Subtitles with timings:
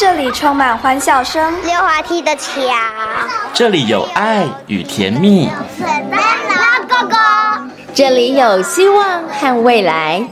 [0.00, 2.50] 这里充满欢笑声，溜滑梯的桥，
[3.52, 7.16] 这里有爱与甜蜜，水灯笼哥哥，
[7.92, 10.26] 这里有希望和未来。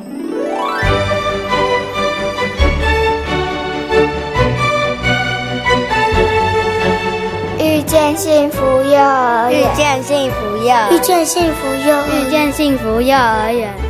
[7.58, 13.87] 遇见幸福幼儿园，遇见幸福幼儿，遇见幸福幼儿，遇见幸福幼儿园。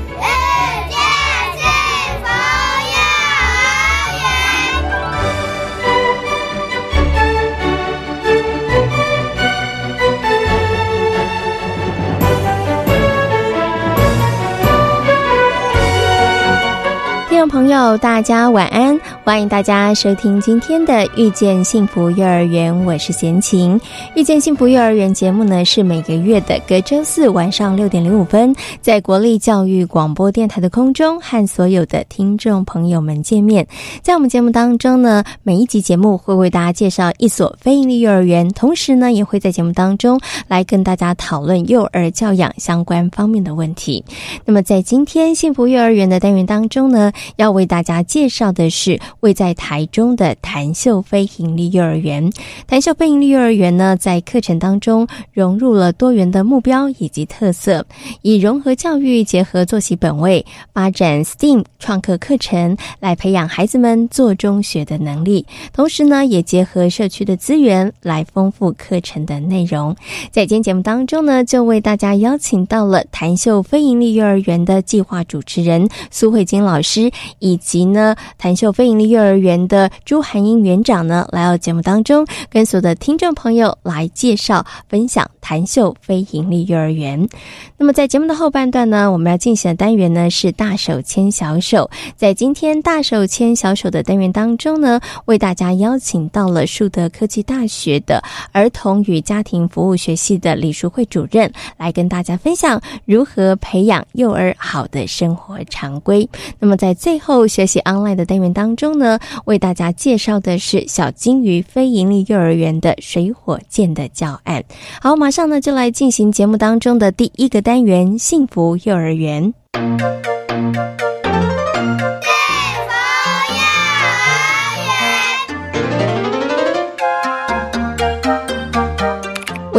[17.39, 18.99] 众朋友，大家晚安！
[19.29, 23.79] 欢迎大家收听今天的《遇见幸福幼儿园》，我是贤琴。
[24.17, 33.67] 《遇见幸福幼儿园》节目呢，是每个月的隔周四晚上六点零五分，在国立教育广播电台的空中和所有的听众朋友们见面。
[34.01, 44.03] 在我们节目当中呢，每一集节目会为大家介绍一所非营利幼儿园，同时呢，也会在节目当中来跟大家讨论幼儿教养相关方面的问题。
[44.47, 52.31] 那么，在今天幸福幼儿园的单元当中呢，要为大家介绍的是位在台中的谭秀飞盈利幼儿园。
[52.67, 57.87] 谭秀飞盈利幼儿园呢，在课程当中融入了多元的目标以及特色，
[58.23, 65.47] 以融合教育结合作息本位，发展 STEAM 创客课程，来培养孩子们做中学的能力。
[65.73, 69.97] 同时呢，也结合社区的资源来丰富课程的内容。
[70.31, 77.11] 在今天节目当中呢，就为大家邀请到了谭秀飞盈利幼儿园的计划主持人苏慧晶老师。
[77.39, 87.29] 以及呢，谭秀飞盈利幼儿园的朱涵英园长呢，来到节目当中，跟所有的听众朋友来介绍、分享谭秀非盈利幼儿园。
[87.77, 91.91] 那么，在节目的后半段呢，我们要进行的单元呢是“大手牵小手”。
[92.17, 98.23] 在今天“大手牵小手”的单元当中呢，为大家邀请到了树德科技大学的
[98.53, 106.29] 儿童与家庭服务学系的李淑慧主任，来跟大家分享如何培养幼儿好的生活常规。
[106.59, 107.39] 那么，在最后。
[107.49, 114.63] 学习 online 的单元当中呢，为大家介绍的是小金鱼非盈利幼儿园的水火箭的教案。
[115.01, 119.55] 好，马上呢就来进行节目当中的第一个单元——幸福幼儿园。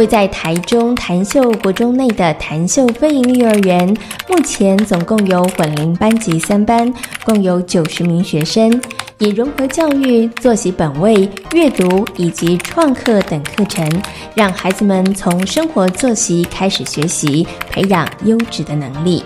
[0.00, 3.86] 位在台中潭秀国中内的潭秀飞营幼儿园，
[4.26, 6.90] 目前总共有混龄班级三班，
[7.22, 8.80] 共有九十名学生，
[9.18, 13.86] 以融合教育、作息本位、阅读以及创客等课程，
[14.34, 19.22] 让孩子们从生活作息开始学习，培养优质的能力。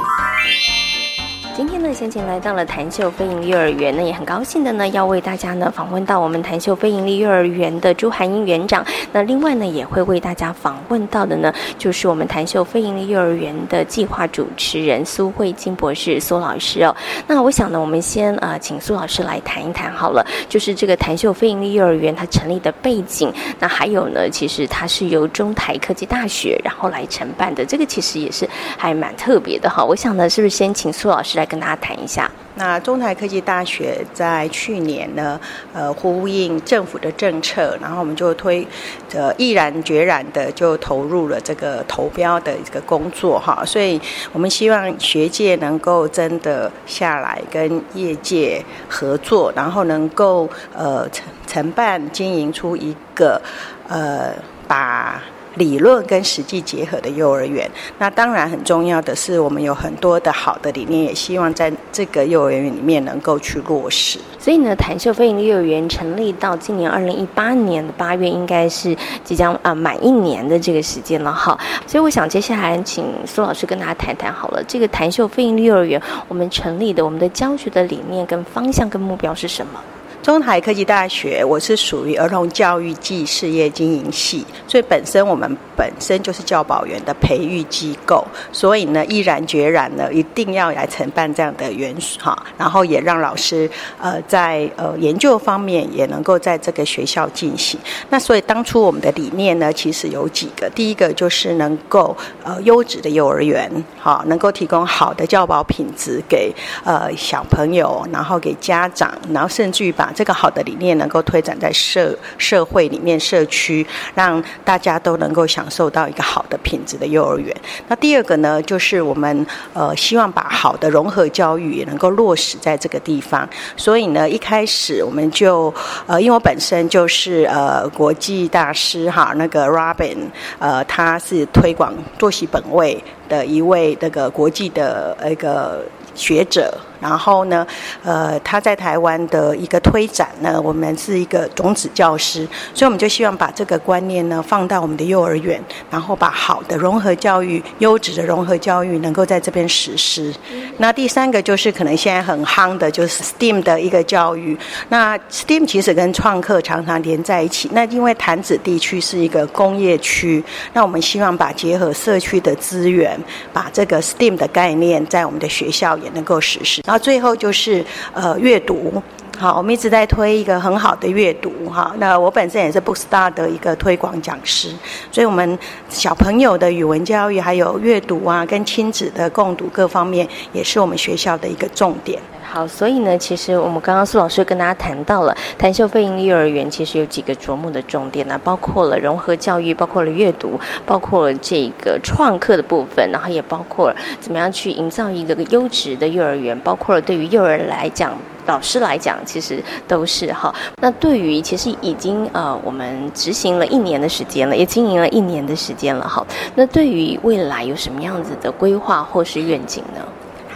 [1.84, 8.82] 今天呢，先前来到了谭秀飞盈利幼儿园，那也很高兴的呢，要为大家呢访问到我们谭秀飞盈利幼儿园的朱涵英园长。
[9.12, 16.96] 那另外呢，也会为大家访问到的呢，就是我们谭秀飞盈利幼儿园的计划主持人苏慧金博士苏老师哦。
[17.26, 29.84] 那我想呢，我们先呃，请苏老师来谈一谈好了，就是这个谭秀飞盈利幼儿园它成立的背景，那还有呢，其实它是由中台科技大学然后来承办的，这个其实也是还蛮特别的哈。
[29.84, 31.44] 我想呢，是不是先请苏老师来？
[31.44, 32.30] 跟大家谈一下。
[32.56, 35.40] 那中台科技大学在去年呢，
[35.72, 38.64] 呃，呼应政府的政策，然后我们就推，
[39.12, 43.64] 呃，毅然决然的就投入了这个投标的一个工作哈。
[43.64, 44.00] 所以
[44.32, 53.42] 我们希望学界能够真的下来跟业界合作，然后能够呃承承办经营出一个
[53.88, 54.32] 呃
[54.68, 55.20] 把。
[55.56, 64.18] 理论跟实际结合的幼儿园，那当然很重要的是，我们有很多的好的理念，也希望在这个幼儿园里面能够去落实。
[64.38, 71.58] 所以呢，谭秀飞营幼儿园成立到今年二零一八年的八月，应该是即将啊满一年的这个时间了哈。
[71.86, 79.80] 所以我想接下来请苏老师跟大家谈谈好了，这个谭秀飞营幼儿园我们成立的，我们的教学的理念跟方向跟目标是什么？
[80.24, 97.78] 中台科技大学，我是属于儿童教育暨事业经营系，所以本身我们本身就是教保员的培育机构，所以呢，毅然决然呢，一定要来承办这样的园哈，然后也让老师呃在呃研究方面也能够在这个学校进行。
[98.08, 106.50] 那所以当初我们的理念呢，其实有几个，第一个就是能够呃优质的幼儿园，好，能够提供好的教保品质给
[106.82, 117.54] 呃小朋友，然后给家长，然后甚至于把这个好的理念能够推展在社社会里面、社区，让大家都能够享受到一个好的品质的幼儿园。
[117.88, 123.48] 那第二个呢，就是我们呃希望把好的融合教育也能够落实在这个地方。
[123.76, 125.74] 所以呢，一开始我们就
[126.06, 130.16] 呃，因为我本身就是呃国际大师哈，那个 Robin
[130.58, 135.84] 呃，他是推广作息本位的一位那个国际的一个
[136.14, 136.72] 学者。
[137.00, 137.66] 然后呢，
[138.02, 150.32] 呃，他在台湾的一个推展呢，我们是一个种子教师，所以我们就希望把这个观念呢放到我们的幼儿园，然后把好的融合教育、优质的融合教育能够在这边实施。
[150.78, 154.56] 那第三个就是可能现在很夯的，就是 STEAM 的一个教育。
[154.88, 157.68] 那 STEAM 其实跟创客常常连在一起。
[157.74, 160.42] 那因为潭子地区是一个工业区，
[160.72, 163.13] 那我们希望把结合社区的资源，
[163.52, 166.82] 把这个 STEAM 的概念在我们的学校也能够实施。
[166.86, 169.02] 然后最后就是呃阅读，
[169.36, 171.92] 好，我们一直在推一个很好的阅读哈。
[171.98, 174.72] 那我本身也是 Bookstar 的一个推广讲师，
[175.10, 175.58] 所以我们
[175.88, 182.18] 小朋友的语文教育还有阅读啊，跟亲子的共读各方面，也是我们学校的一个重点。
[182.42, 200.54] 好，所以呢，其实我们刚刚苏老师跟大家谈到了谈秀飞鹰幼儿园，其实有几个琢磨的重点呢，包括了融合教育，包括了阅读，包括了这个创客的部分，然后也包括了怎么样去营造一个优质的幼儿园，包括了对于幼儿来讲，老师来讲，其实都是哈。
[200.80, 206.26] 那对于其实已经呃，我们执行了一年的时间了，也经营了一年的时间了哈。
[206.54, 210.00] 那对于未来有什么样子的规划或是愿景呢？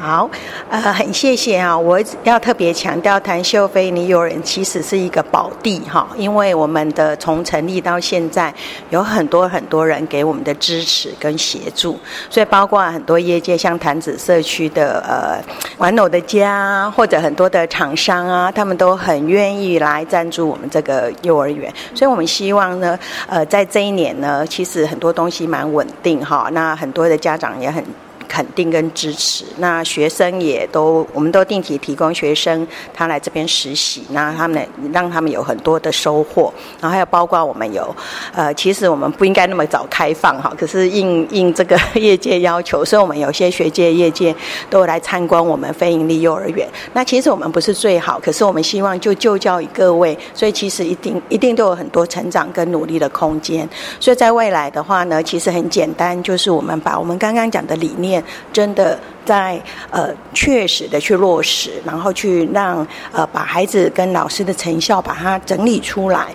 [0.01, 0.31] 好，
[0.71, 1.77] 呃，很谢谢啊！
[1.77, 8.55] 我要特别强调，谭秀飞你幼儿园其实是一个宝地哈，因为我们的从成立到现在，
[8.91, 11.99] 有很多很多人给我们的支持跟协助，
[12.31, 15.43] 所以包括很多业界，像潭子社区的呃
[15.79, 22.97] 玩偶的家，或者很多的厂商啊，他们都很愿意来赞助我们这个幼儿园，所以我们希望呢，
[23.27, 27.85] 呃，在这一年呢，其实很多东西蛮稳定哈，那很多的家长也很。
[28.29, 37.95] 肯定跟支持，那学生也都，我们都定期提供学生他来这边实习，那他们让他们有很多的收获，然后还有包括我们有，
[38.35, 44.35] 呃，其实我们不应该那么早开放哈，可是应应这个业界要求，所以我们有些学界业界
[44.69, 46.69] 都来参观我们非营利幼儿园。
[46.93, 53.69] 那其实我们不是最好，可是我们希望就就教于各位，所以其实一定一定都有很多成长跟努力的空间。
[53.99, 58.18] 所以在未来的话呢，其实很简单，就是我们把我们刚刚讲的理念。
[58.53, 59.61] 真的在
[59.91, 66.29] 呃确实的去落实，然后去让呃把孩子跟老师的成效把它整理出来，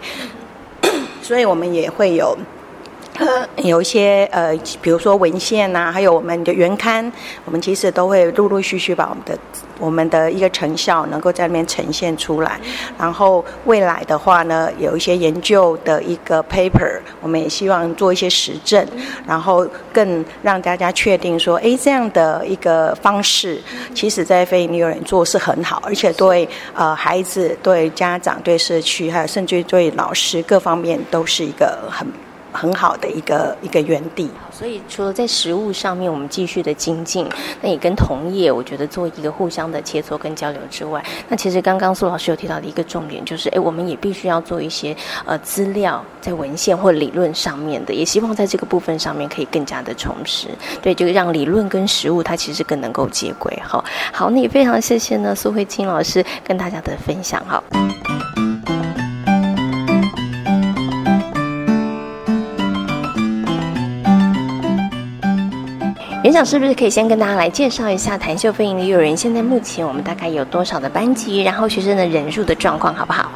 [1.21, 2.37] 所以我们也会有。
[3.57, 7.11] 有一些呃，比如说文献呐，还有我们的原刊，
[7.45, 9.37] 我们其实都会陆陆续续把我们的
[9.79, 12.59] 我们的一个成效能够在那边呈现出来。
[12.97, 18.85] 然后未来的话呢，有一些研究的一个 paper，我们也希望做一些实证，
[19.27, 23.61] 然后更让大家确定说，哎，这样的一个方式，
[23.93, 32.07] 其实在非营利幼儿园做是很好，而且对呃孩子、对家长、对社区，还有甚至对老师各方面都是一个很。
[32.53, 37.27] 很好的一个一个园地，所以除了在食物上面我们继续的精进，
[37.61, 44.95] 那也跟同业我觉得做一个互相的切磋跟交流之外，那其实刚刚苏老师有提到的一个重点就是，哎，我们也必须要做一些
[45.25, 50.47] 呃资料在文献或理论上面的，也希望在这个部分上面可以更加的充实，
[50.81, 53.51] 对，就让理论跟实物它其实更能够接轨。
[53.67, 57.43] 哈，好，那也非常谢谢呢苏慧清老师跟大家的分享。
[57.45, 57.63] 哈。
[66.23, 69.15] 园长是不是可以先跟大家来介绍一下谭秀飞营的幼儿园？
[69.15, 71.43] 现在目前我们大概有多少的班级？
[71.43, 73.29] 然后学生的人数的状况好不好？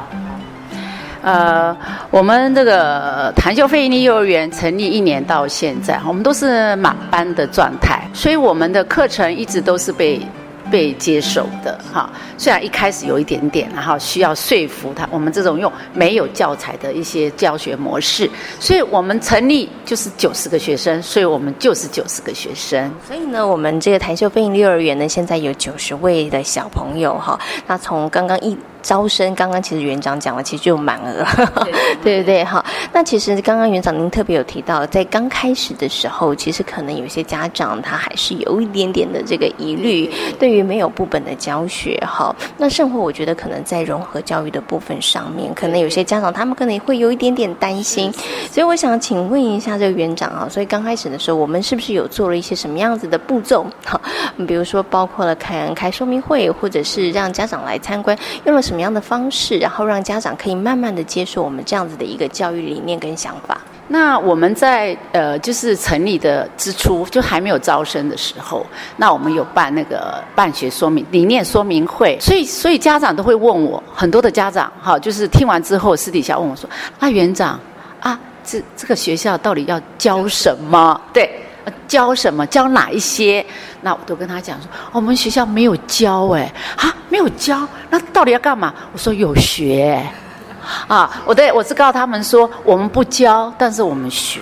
[1.20, 1.76] 呃，
[2.10, 10.22] 我们这个谭秀飞营的幼儿园成立一年到现在，我们都是满班的状态，所以我们的课程一直都是被。
[10.70, 22.90] 被接受的哈，虽然一开始有一点点，然后需要说服他，我们这种用没有教材的一些教学模式，所以我们成立就是九十个学生，所以我们就是九十个学生。
[23.06, 27.38] 所以呢，我们这个台秀飞鹰幼儿园呢，现在有九十位的小朋友哈。
[27.66, 28.56] 那从刚刚一。
[28.80, 31.26] 招生刚刚其实园长讲了，其实就满额，
[32.02, 32.64] 对 对对，哈。
[32.92, 40.08] 那其实刚刚园长您特别有提到，在刚开始的时候，其实可能有些家长他还是有一点点的这个疑虑，
[40.38, 48.12] 对没有部本的教学哈，那生活我觉得可能在融合教育的部分上面，可能有些家长他们可能会有一点点担心，
[48.50, 53.66] 所以我想请问一下这个园长啊，所以刚开始的时候，我们是不是有做了一些什么样子的步骤？
[53.84, 54.00] 哈，
[54.46, 63.60] 比如说包括了开开说明会，或者是让家长来参观，用了什么样的方式，然后让家长可以慢慢的接受我们这样子的一个教育理念跟想法。
[63.90, 68.66] 那我们在呃，就是成立的之初，就还没有招生的时候，
[68.98, 76.68] 那我们有办那个办学说明理念说明会，所以所以家长都会问我，很多的家长哈，就是听完之后私底下问我说
[77.00, 77.58] ：“啊，园长
[78.00, 81.00] 啊，这这个学校到底要教什么？
[81.10, 81.30] 对，
[81.86, 82.46] 教什么？
[82.46, 83.42] 教哪一些？”
[83.80, 90.06] 那我都跟他讲说：“我们学校没有教，哎，啊，没有教，那到底要干嘛？”我说：“有学。”
[90.86, 94.40] 啊，我对我是告诉他们说，我们不教，但是我们学，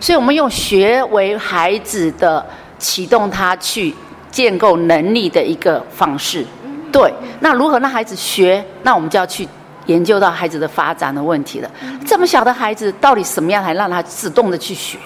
[0.00, 2.44] 所以我们用学为孩子的
[2.78, 3.94] 启动他去
[4.30, 6.46] 建构能力的一个方式。
[6.90, 8.64] 对，那如何让孩子学？
[8.82, 9.46] 那我们就要去
[9.86, 11.70] 研究到孩子的发展的问题了。
[12.06, 14.98] 这么小的孩子，到底什么样才让他自动的去学？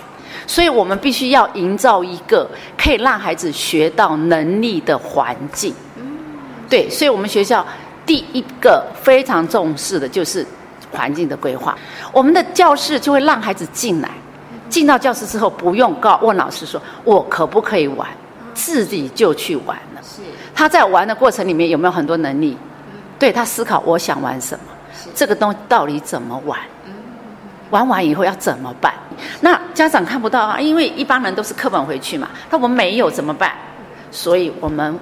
[0.47, 5.75] 所以我们必须要营造一个可以让孩子学到能力的环境。
[6.69, 7.67] 对，所以我们学校。
[8.05, 10.45] 第一个非常重视的就是
[10.91, 11.77] 环境的规划。
[12.13, 14.11] 我们的教室就会让孩子进来，
[14.69, 18.09] 进到教室之后不用告问老师说我可不可以玩，
[18.55, 20.01] 自己就去玩了。
[20.03, 20.21] 是
[20.55, 22.57] 他在玩的过程里面有没有很多能力？
[23.19, 24.65] 对他思考我想玩什么，
[25.15, 26.59] 这个东西到底怎么玩？
[27.71, 28.93] 玩完以后要怎么办？
[29.41, 32.29] 那家长看不到啊，因为一般人都是课本回去嘛。
[32.51, 33.53] 那我们没有怎么办？
[34.11, 34.99] 所以我们。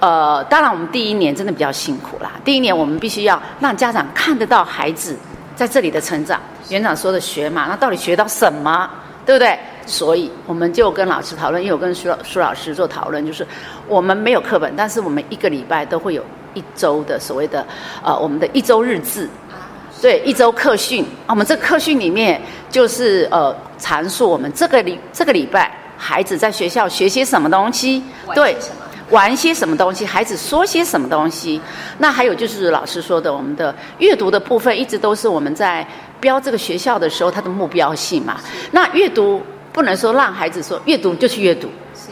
[0.00, 2.32] 呃，当然，我们第一年真的比较辛苦啦。
[2.44, 5.16] 第一年我们必须要让家长看得到孩子
[5.56, 6.40] 在这里的成长。
[6.68, 8.88] 园长说的学嘛，那到底学到什么，
[9.26, 9.58] 对不对？
[9.86, 13.46] 所以我们就跟老师讨论，因为我跟苏老苏老师做讨论，就是
[13.86, 17.66] 我们没有课本，但是我们一个礼拜都会有一周的所谓的
[18.04, 19.28] 呃，我们的一周日志，
[20.02, 21.04] 对，一周课训。
[21.26, 22.40] 我们这课训里面
[22.70, 28.02] 就是呃，阐述我们这个礼这个礼拜孩子在学校学些什么东西，
[28.34, 28.54] 对。
[29.10, 31.60] 玩些什么东西，孩子说些什么东西，
[31.98, 35.86] 那还有就是老师说的，我们的阅读的部分一直都是我们在
[36.20, 38.38] 标这个学校的时候它的目标性嘛。
[38.72, 41.68] 那阅读不能说让孩子说阅读就去阅读，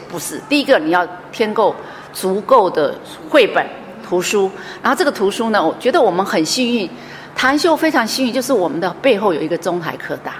[0.09, 0.41] 不是。
[0.49, 1.75] 第一个你要添够
[2.13, 2.95] 足够的
[3.29, 3.67] 绘本
[4.07, 4.51] 图书，
[4.83, 6.89] 然后这个图书呢，我觉得我们很幸运，
[7.35, 10.35] 谭秀非常幸运，就是我们的背后有一个中台科大。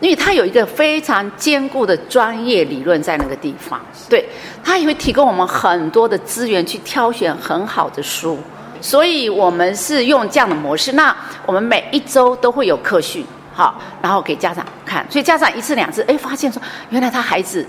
[0.00, 3.78] 因为他有一个非常坚固的专业理论在那个地方，
[4.08, 4.26] 对
[4.64, 8.38] 他也会提供我们很多的资源去挑选很好的书，
[8.80, 10.92] 所以我们是用这样的模式。
[10.92, 11.14] 那
[11.44, 17.66] 我们每一周都会有课训，好，然后给家长看，所以家长一次两次，哎，发现说原来他孩子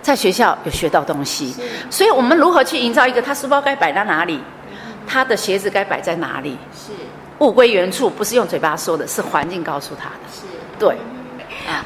[0.00, 1.54] 在学校有学到东西，
[1.90, 4.40] 所以我们如何去营造一个他书包该摆在哪里，
[5.06, 6.92] 他的鞋子该摆在哪里，是。
[7.40, 10.42] 物归原处，不是用嘴巴说的，是环境告诉他的，是。
[10.78, 10.96] 对。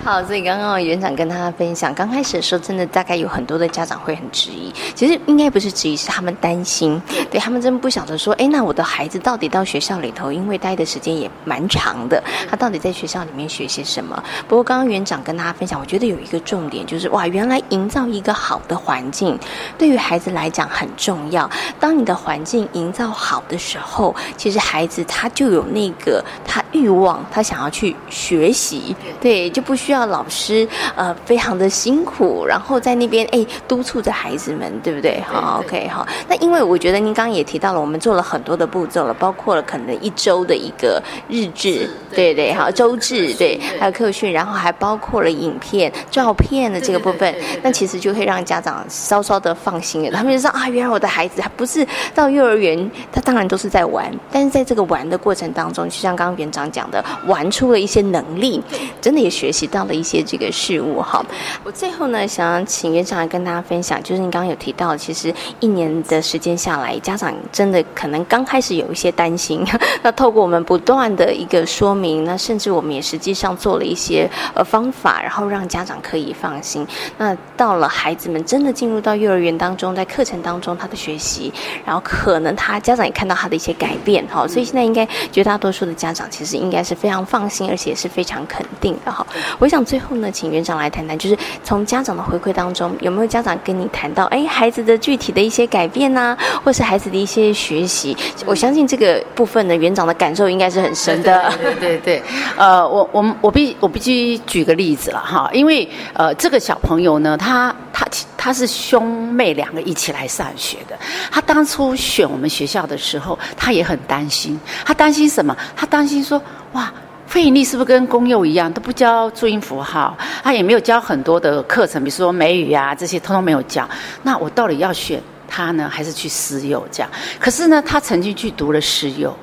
[0.02, 4.72] 好，所以刚刚园长跟他分享，刚开始的时候，真的大概有很多的家长会很质疑。
[4.94, 14.20] 其实应该不是质疑，是他们担心，对他们真不晓得说，哎，那我的孩子到底到学校里头，因为待的时间也蛮长的，他到底在学校里面学些什么？
[14.48, 19.38] 不过刚刚园长跟大家分享，我觉得有一个重点就是，哇，原来营造一个好的环境，
[19.76, 21.48] 对于孩子来讲很重要。
[21.78, 29.62] 当你的环境营造好的时候，其实孩子他就有那个他欲望，他想要去学习，对，就。
[29.68, 35.20] 不需要老师呃非常的辛苦，然后在那边哎督促着孩子们，对不对？
[35.20, 36.08] 好，OK，好。
[36.26, 47.34] 那因为我觉得您刚刚也提到了，我们做了很多的步骤了，包括了可能一周的一个日志，对对，好，周志，对，还有课训，然后还包括了影片、照片的这个部分。
[47.62, 58.62] 那其实就可以让家长稍稍的放心了，他们就说啊，原来我的孩子还不是到幼儿园，他当然都是在玩，但是在这个玩的过程当中，就像刚刚园长讲的，玩出了一些能力，
[59.02, 59.57] 真的也学习。
[59.58, 61.20] 提到的一些这个事物哈，
[61.64, 69.66] 我最后呢，想要请园长来跟大家分享，就是你刚刚有提到，其实一年的时间下来，家长真的可能刚开始有一些担心，
[70.00, 76.86] 那透过我们不断的一个说明，那甚至我们也实际上做了一些呃方法，然后让家长可以放心。
[77.16, 81.52] 那到了孩子们真的进入到幼儿园当中，在课程当中他的学习，
[81.84, 89.26] 然后可能他家长也看到他的一些改变哈，所以现在应该绝大多数的家长其实应该是非常放心，而且是非常肯定的哈。
[89.58, 98.16] 我想最后呢，请园长来谈谈，就是从家长的回馈当中，有没有家长跟你谈到，哎，孩子的具体的一些改变呐，或是孩子的一些学习？
[98.44, 101.52] 我相信这个部分呢，园长的感受应该是很深的。
[101.60, 102.22] 对对对，
[102.56, 110.96] 呃，我我们我必我必须举个例子了哈，因为呃，这个小朋友呢，他他他他是兄妹两个一起来上学的。
[111.30, 114.58] 他当初选我们学校的时候，他也很担心。
[114.84, 115.54] 他担心什么？
[115.76, 116.40] 他担心说：
[116.72, 116.90] 哇，
[117.28, 120.16] 费盈利是不是跟公幼一样，都不教注音符号？
[120.42, 123.86] 他也没有教很多的课程，比如说美语啊这些，通通没有教。
[124.22, 127.10] 那我到底要选他呢，还是去私幼这样？
[127.38, 129.36] 可是呢，他曾经去读了私幼，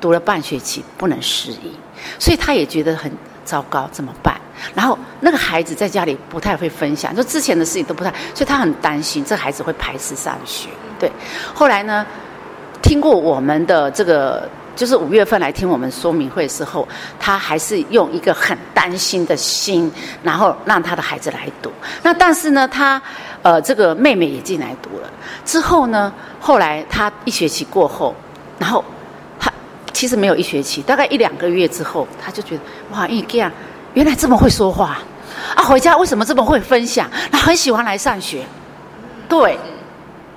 [0.00, 1.72] 读了半学期，不能适应，
[2.18, 3.10] 所以他也觉得很
[3.44, 4.34] 糟糕，怎么办？
[4.74, 10.68] 然后那个孩子在家里不太会分享，就之前的事情都不太，所以他很担心这孩子会排斥上学。
[10.98, 11.10] 对，
[11.54, 12.04] 后来呢，
[12.82, 14.48] 听过我们的这个，
[14.80, 21.70] 就是五月份来听我们说明会的时候，他还是用一个很担心的心，然后让他的孩子来读。
[22.02, 23.00] 那但是呢，他
[23.42, 25.10] 呃这个妹妹也进来读了。
[25.44, 26.10] 之后呢，
[26.40, 28.16] 后来他一学期过后，
[28.58, 28.82] 然后
[29.38, 29.52] 他
[29.92, 33.52] 其实没有一学期，大概一两个月之后，他就觉得哇，因为这样。
[33.92, 34.98] 原来这么会说话，
[35.54, 35.62] 啊！
[35.64, 37.10] 回家为什么这么会分享？
[37.30, 38.46] 他很喜欢来上学，
[39.28, 39.58] 对，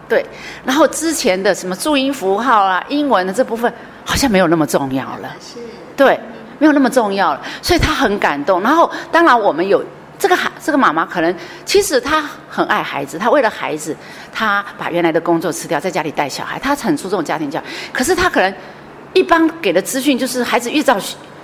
[0.10, 0.26] 对。
[0.66, 3.72] 然后之前的什么注音符号啊、英文的这部分，
[4.14, 5.58] 好像没有那么重要了，是，
[5.98, 6.20] 对，
[6.60, 7.42] 没有那么重要了。
[7.64, 8.62] 所以他很感动。
[8.62, 9.84] 然后，当然我们有
[10.20, 13.98] 这个孩，这个妈妈可能其实她很爱孩子，她为了孩子，
[14.32, 16.60] 她把原来的工作辞掉，在家里带小孩。
[16.60, 18.54] 她很注重家庭教育，可是她可能
[19.14, 20.96] 一般给的资讯就是孩子越早。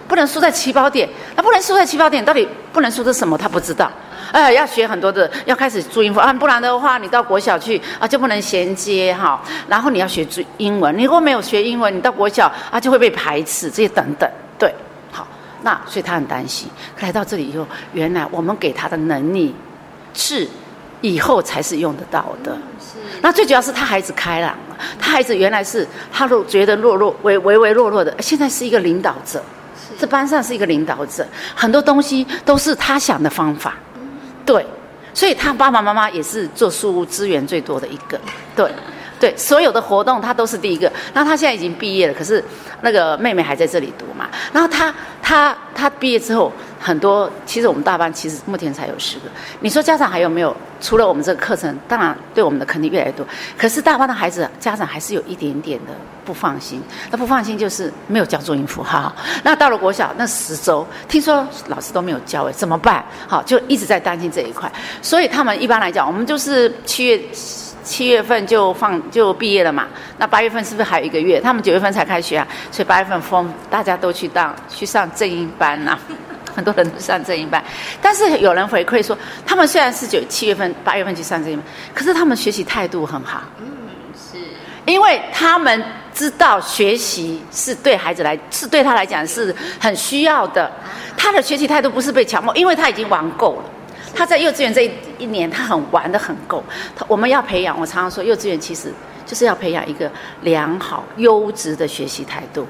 [0.08, 3.36] 不能输在起跑点，那不能输在起跑点，到底不能输的什么？
[3.36, 3.92] 她不知道。
[4.32, 9.42] 哎，要学很多的，要开始注音符啊，不然的话，你到国小去啊就不能衔接哈。
[9.68, 14.30] 然后你要学注英文，你如果没有学英文，你到国小啊就会被排斥，这些等等。
[14.58, 14.74] 对，
[15.12, 15.28] 好，
[15.64, 16.70] 那所以他很担心。
[17.00, 19.56] 来到这里以后，原来我们给他的能力
[20.14, 20.48] 是
[21.02, 22.54] 以后才是用得到的。
[22.80, 22.98] 是。
[23.22, 29.44] 那最主要是他孩子开朗了，他孩子原来是他都觉得弱弱、唯唯唯弱弱的，现在是一个领导者。
[29.98, 33.74] 这班上是一个领导者，很多东西都是他想的方法，
[34.50, 34.66] 对，
[35.14, 38.20] 所以他爸爸妈妈也是做书屋资源最多的一个，
[38.56, 38.68] 对，
[39.20, 40.92] 对，所有的活动他都是第一个。
[41.14, 42.44] 然后他现在已经毕业了，可是
[42.82, 46.52] 那个妹妹还在这里读嘛，然后他他他毕业之后。
[46.82, 49.24] 很多，其实我们大班其实目前才有十个。
[49.60, 50.56] 你说家长还有没有？
[50.80, 53.28] 除了我们这个课程，当然对我们的肯定越来越多。
[53.58, 55.92] 可是大班的孩子，家长还是有一点点的
[56.24, 56.82] 不放心。
[57.12, 59.14] 那不放心就是没有教注音符号。
[59.44, 63.04] 那到了国小那十周，听说老师都没有教，哎，怎么办？
[63.28, 64.72] 好，就一直在担心这一块。
[65.02, 67.22] 所以他们一般来讲，我们就是七月
[67.90, 69.88] 七月份就放就毕业了嘛。
[70.20, 71.42] 那八月份是不是还有一个月？
[71.42, 75.98] 他们九月份才开学啊，所以八月份封，大家都去当去上正音班呐。
[76.56, 77.64] 很多人都上正音班，
[78.02, 83.44] 但是有人回馈说，他们虽然是九七月份、八月份去上正音班，可是他们学习态度很好。
[83.60, 83.66] 嗯，
[84.14, 84.38] 是，
[84.86, 90.70] 因为他们知道学习是对孩子来，是对他来讲是很需要的。
[91.16, 93.69] 他的学习态度不是被强迫，因为他已经玩够了。
[94.14, 96.64] 他在幼稚园这一一年，他很玩的很够。
[96.96, 98.92] 他我们要培养，我常常说，幼稚园其实
[99.26, 102.68] 就是要培养一个良好、优质的学习态度。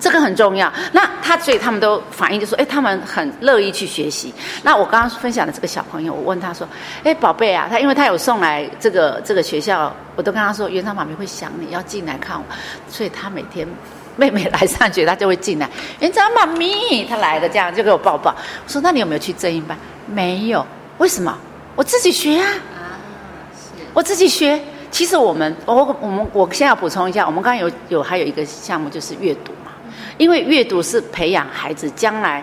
[0.00, 0.72] 这个很重要。
[0.92, 4.32] 那他所以他们都反映就说，哎，他们很乐意去学习。
[4.62, 6.68] 那我刚刚分享的这个小朋友，我问他说，
[7.02, 12.44] 哎，宝贝啊，他因为他有送来这个这个学校，我都跟他说，园长妈咪会想你要进来看我，
[12.88, 13.66] 所以他每天
[14.14, 15.68] 妹妹来上学，他就会进来。
[15.98, 18.30] 园长妈咪，他来了这样就给我抱抱。
[18.30, 19.76] 我说，那你有没有去正音班？
[20.06, 20.64] 没有，
[20.98, 21.36] 为什么？
[21.74, 22.46] 我自己学啊。
[22.74, 22.98] 啊，
[23.54, 23.82] 是。
[23.92, 24.60] 我自己学。
[24.90, 29.70] 其实我们，我我们我现在要补充一下，我们刚刚有有还有一个项目就是阅读嘛。
[30.16, 32.42] 因为阅读是培养孩子将来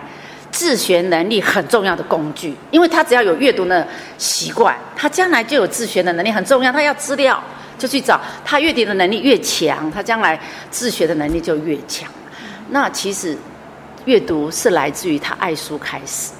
[0.52, 6.72] 自学能力很重要的工具，因为他只要有阅读的习惯，他将来就有自学的能力，很重要。
[6.72, 7.42] 他要资料
[7.76, 10.40] 就去找，他阅读的能力越强，他将来
[10.70, 12.08] 自学的能力就越强。
[12.70, 13.36] 那其实
[14.04, 16.30] 阅读是来自于他爱书开始，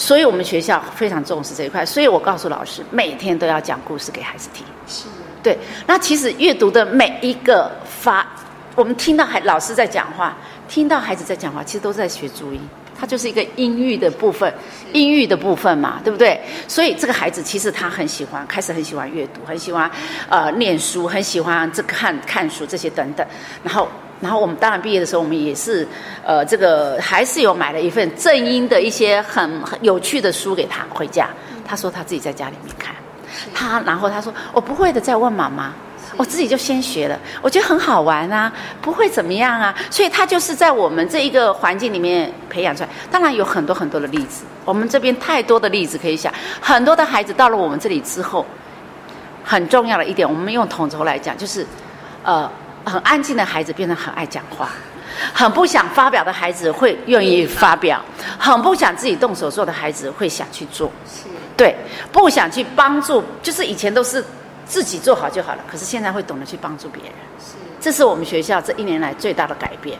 [0.00, 1.84] 所以我们学校非常重视这一块。
[1.84, 4.64] 所以我告诉老师，每天都要讲故事给孩子听。
[4.88, 5.04] 是，
[5.42, 5.58] 对。
[5.86, 8.26] 那其实阅读的每一个发，
[8.74, 10.34] 我们听到孩老师在讲话。
[10.66, 12.60] 听到孩子在讲话，其实都在学注音，
[12.98, 14.50] 它就是一个音域的部分，
[14.92, 16.40] 音域的部分嘛，对不对？
[16.66, 19.90] 所以这个孩子其实他很喜欢，开始很喜欢阅读，很喜欢
[20.28, 23.26] 呃念书，很喜欢这看看书这些等等。
[23.64, 23.88] 然后，
[24.20, 25.86] 然后我们当然毕业的时候，我们也是
[26.24, 31.28] 呃这个还是有买了一份正音的一些很很有趣的书给他回家。
[31.66, 32.94] 他说他自己在家里面看，
[33.54, 35.72] 他然后他说我不会的，再问妈妈。
[36.16, 38.52] 我自己就先学了，我觉得很好玩啊，
[38.82, 42.88] 不会怎么样啊，所以他就是在我们这一个环境里面培养出来。
[43.10, 46.30] 当然有很多很多的例子，我们这边太多的例子可以想。
[46.60, 48.44] 很多的孩子到了我们这里之后，
[49.42, 51.64] 很重要的一点，我们用统筹来讲，就是
[52.24, 52.50] 呃，
[52.84, 54.70] 很安静的孩子变得很爱讲话，
[55.32, 58.02] 很不想发表的孩子会愿意发表，
[58.38, 60.90] 很不想自己动手做的孩子会想去做。
[61.06, 61.28] 是。
[61.56, 61.76] 对，
[62.10, 64.24] 不想去帮助，就是以前都是
[64.64, 67.12] 自己做好就好了，可是现在会懂得去帮助别人。
[67.38, 69.98] 是，这是我们学校这一年来最大的改变。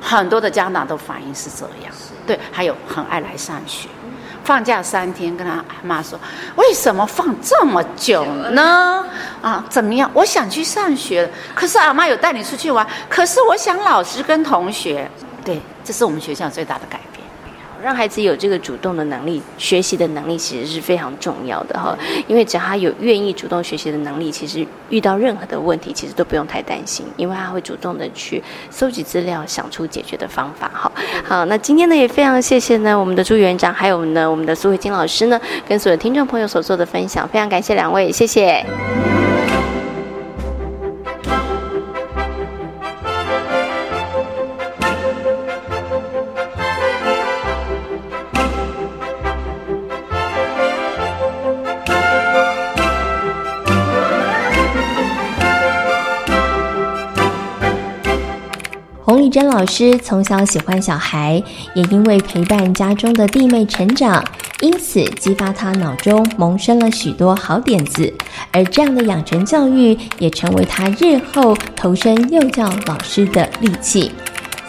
[0.00, 1.92] 很多的家长都反映是这样。
[2.26, 3.88] 对，还有很爱来上学。
[4.44, 6.18] 放假三天，跟他阿妈说
[6.56, 9.04] ：“为什么放这么久呢？
[9.42, 10.10] 啊，怎么样？
[10.14, 12.86] 我想去上学，可是阿妈有带你出去玩。
[13.08, 15.08] 可是我想老师跟同学，
[15.44, 17.09] 对，这是我们学校最大的改变。”
[17.82, 21.96] 让孩子有这个主动的能力，学习的能力其实是非常重要的哈。
[22.26, 30.92] 因为只要他有愿意主动学习的能力，其实遇到任何的问题，其实都不用太担心，因为他会主动的去搜集资料，想出解决的方法哈。
[31.24, 39.29] 好，那今天呢也非常谢谢呢我们的朱园长，还有呢我们的苏慧金老师呢，跟所有听众朋友所做的分享，非常感谢两位，谢谢。
[59.30, 61.40] 丽珍老师从小喜欢小孩，
[61.76, 64.24] 也因为陪伴家中的弟妹成长，
[64.58, 68.12] 因此激发他脑中萌生了许多好点子。
[68.50, 74.10] 而这样的养成教育，也成为他日后投身幼教老师的利器。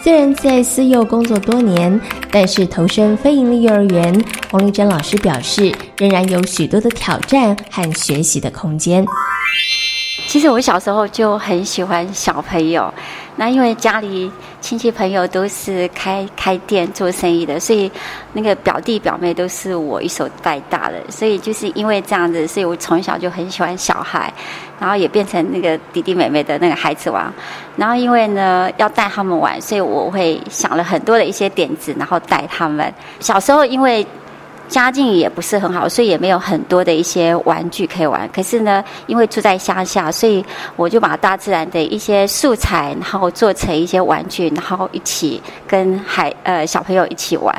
[0.00, 9.04] 虽然在私幼工作多年，但是投身非营利幼儿园，洪丽珍老师表示，仍然有许多的挑战和学习的空间。
[10.28, 12.94] 其实我小时候就很喜欢小朋友，
[13.36, 14.30] 那因为家里
[14.62, 17.90] 亲戚朋友都是开开店做生意的，所以
[18.32, 24.32] 那个表弟表妹都是我一手带大的，所以就是因为这样子，所以我从小就很喜欢小孩，
[24.78, 27.30] 然后也变成那个弟弟妹妹的那个孩子王。
[27.76, 32.94] 然后因为呢要带他们玩，所以我会想了很多的一些点子，然后带他们。
[33.18, 34.06] 小时候因为。
[34.72, 38.28] 家境也不是很好，所以也没有很多的一些玩具可以玩。
[38.32, 40.42] 可是呢，因为住在乡下，所以
[40.74, 47.54] 我就把大自然的一些素材，然后做成一些玩具，然后一起跟孩呃小朋友一起玩。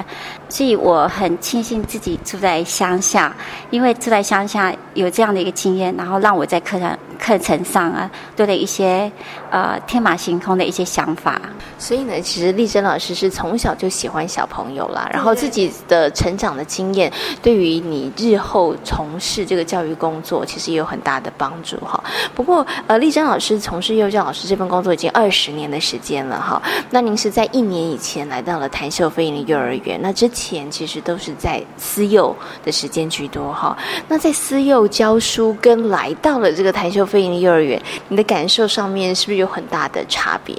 [0.53, 3.35] 所以我很庆幸自己住在乡下，
[3.71, 6.95] 因为住在乡下有这样的一个经验，然后让我在课堂。
[7.19, 9.09] 课程上啊，多了一些
[9.49, 11.41] 呃天马行空的一些想法。
[11.79, 17.09] 所以呢，其实丽珍老师是从小就喜欢小朋友啦，然后自己的成长的经验，
[17.41, 22.03] 对于你日后从事这个教育工作，其实也有很大的帮助哈。
[22.35, 26.61] 不过呃，丽珍老师从事幼教老师这份工作已经二十年的时间了哈。
[26.89, 33.77] 那您是在一年以前来到了谭秀飞鹰的幼儿园，那之前其实都是在私幼的时间居多哈。
[34.07, 37.03] 那在私幼教书跟来到了这个台秀。
[37.13, 40.55] 飞营幼儿园，你的感受上面是不是有很大的差别？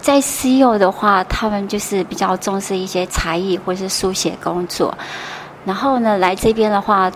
[0.00, 4.92] 在私幼的话，他们就是比较重视一些才艺或是书写工作，
[5.64, 7.12] 然后呢，来这边的话。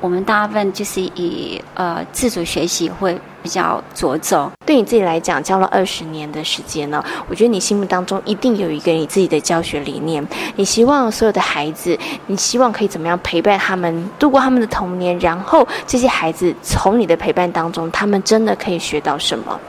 [0.00, 4.50] 我们大部分就是以呃自主学习会比较着重。
[4.64, 10.26] 对你自己来讲，教了二十年的时间呢，我觉得你心目当中一定有一个你自己的教学理念。
[10.56, 15.18] 你希望所有的孩子，你希望可以怎么样陪伴他们度过他们的童年？
[15.18, 19.60] 然后这些孩子从你的陪伴当中，他们真的可以学到什么？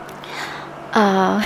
[0.92, 1.42] 呃，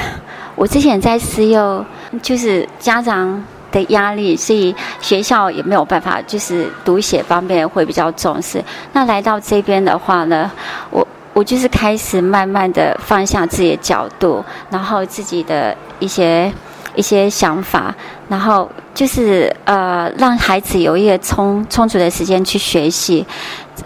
[0.56, 1.86] 我之前在私幼，
[2.22, 3.44] 就是家长。
[3.72, 8.64] 的压力，所以学校也没有办法，就是读写方面会比较重视。
[8.94, 10.52] 那来到这边的话呢，
[10.90, 16.52] 我我就是开始慢慢的放下自己的角度，然后自己的一些
[16.96, 17.96] 一些想法，
[18.28, 23.26] 然后就是呃让孩子有一个充充足的时间去学习，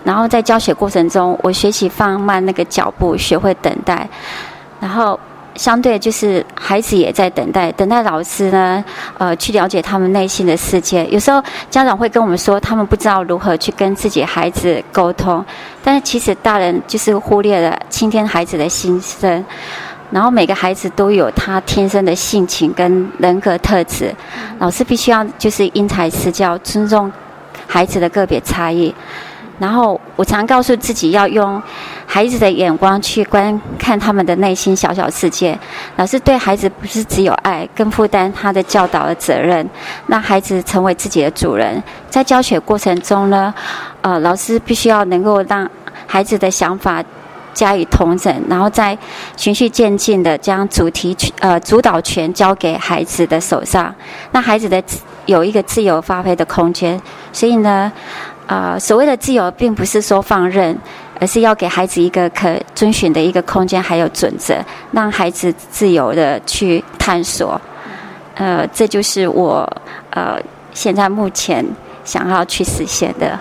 [0.03, 4.09] 然后在教学过程中，我学习放慢那个脚步，学会等待，
[4.79, 5.19] 然后。
[5.55, 8.83] 相对就是孩子也在等待，等待老师呢，
[9.17, 11.05] 呃，去了解他们内心的世界。
[11.07, 15.43] 有时候家长会跟我们说，他们不知道如何去跟自己孩子沟通，
[15.83, 19.43] 但是其实大人就是忽略了倾听孩子的心声。
[20.11, 24.13] 然后每个孩子都有他天生的性情跟人格特质，
[24.59, 27.11] 老师必须要就是因材施教，尊重
[27.65, 28.93] 孩子的个别差异。
[29.57, 31.61] 然后我常告诉自己要用
[32.05, 35.57] 孩子的眼光去观看他们的内心小小世界。
[35.95, 39.67] 老师对孩子不是只有爱，更负担他的教导的责任，
[40.07, 41.81] 让孩子成为自己的主人。
[42.09, 43.53] 在教学过程中呢，
[44.01, 45.69] 呃，老师必须要能够让
[46.05, 47.03] 孩子的想法
[47.53, 48.97] 加以同整，然后再
[49.37, 53.95] 循序渐进的将主题呃主导权交给孩子的手上，
[54.31, 54.83] 让孩子的
[55.25, 57.01] 有一个自由发挥的空间。
[57.31, 57.91] 所以呢。
[58.47, 60.77] 啊，所谓的自由，并不是说放任，
[61.19, 64.55] 而是要给孩子一个可遵循的一个空间，还有准则，
[64.91, 67.59] 让孩子自由的去探索。
[68.35, 69.67] 呃，这就是我
[70.11, 70.37] 呃
[70.73, 71.65] 现在目前
[72.03, 73.39] 想要去实现的。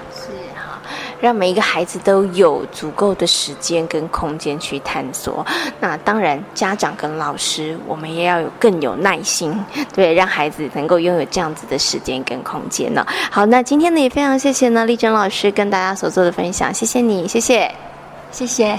[1.20, 5.44] 让每一个孩子都有足够的时间跟空间去探索。
[5.80, 9.58] 那当然，家长跟老师，我们也要有更有耐心，
[9.94, 13.06] 对，让孩子能够拥有这样子的时间跟空间呢。
[13.30, 17.70] 好，那今天呢，也非常谢谢呢，丽珍老师跟大家所做的分享，谢谢你，谢谢，
[18.30, 18.78] 谢谢。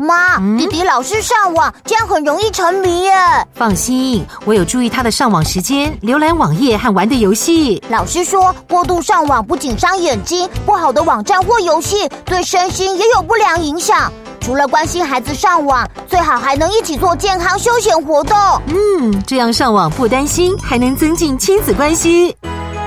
[0.00, 3.12] 妈，弟弟老是上网，这样很容易沉迷耶。
[3.54, 7.82] 放心，我有注意他的上网时间、浏览网页和玩的游戏。
[7.90, 14.10] 老师说，过度上网不仅伤眼睛，不好的网站或游戏对身心也有不良影响。
[14.40, 18.36] 除了关心孩子上网，最好还能一起做健康休闲活动。
[18.68, 22.34] 嗯，这样上网不担心，还能增进亲子关系。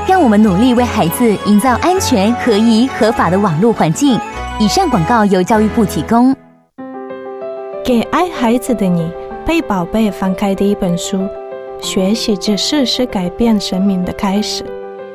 [0.07, 4.19] 让我们努力为孩子营造安全、合宜、合法的网络环境。
[4.59, 6.35] 以上广告由教育部提供。
[7.83, 9.11] 给爱孩子的你，
[9.45, 11.27] 被宝贝翻开的一本书。
[11.81, 14.63] 学习知识是改变生命的开始。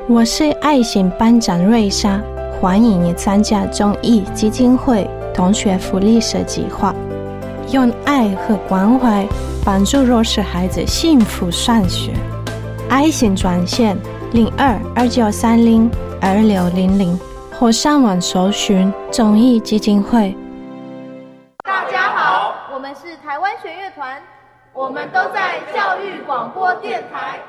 [0.07, 2.21] 我是爱心班长瑞莎，
[2.61, 6.93] 欢迎你参加中义基金会同学福利社计划，
[7.71, 9.27] 用爱和关怀
[9.65, 12.11] 帮助弱势孩子幸福上学。
[12.87, 13.97] 爱心专线
[14.31, 15.89] 零二二九三零
[16.21, 17.19] 二六零零，
[17.51, 20.35] 或上网搜寻中义基金会。
[23.29, 24.19] 台湾弦乐团，
[24.73, 27.39] 我们都在教育广播电台。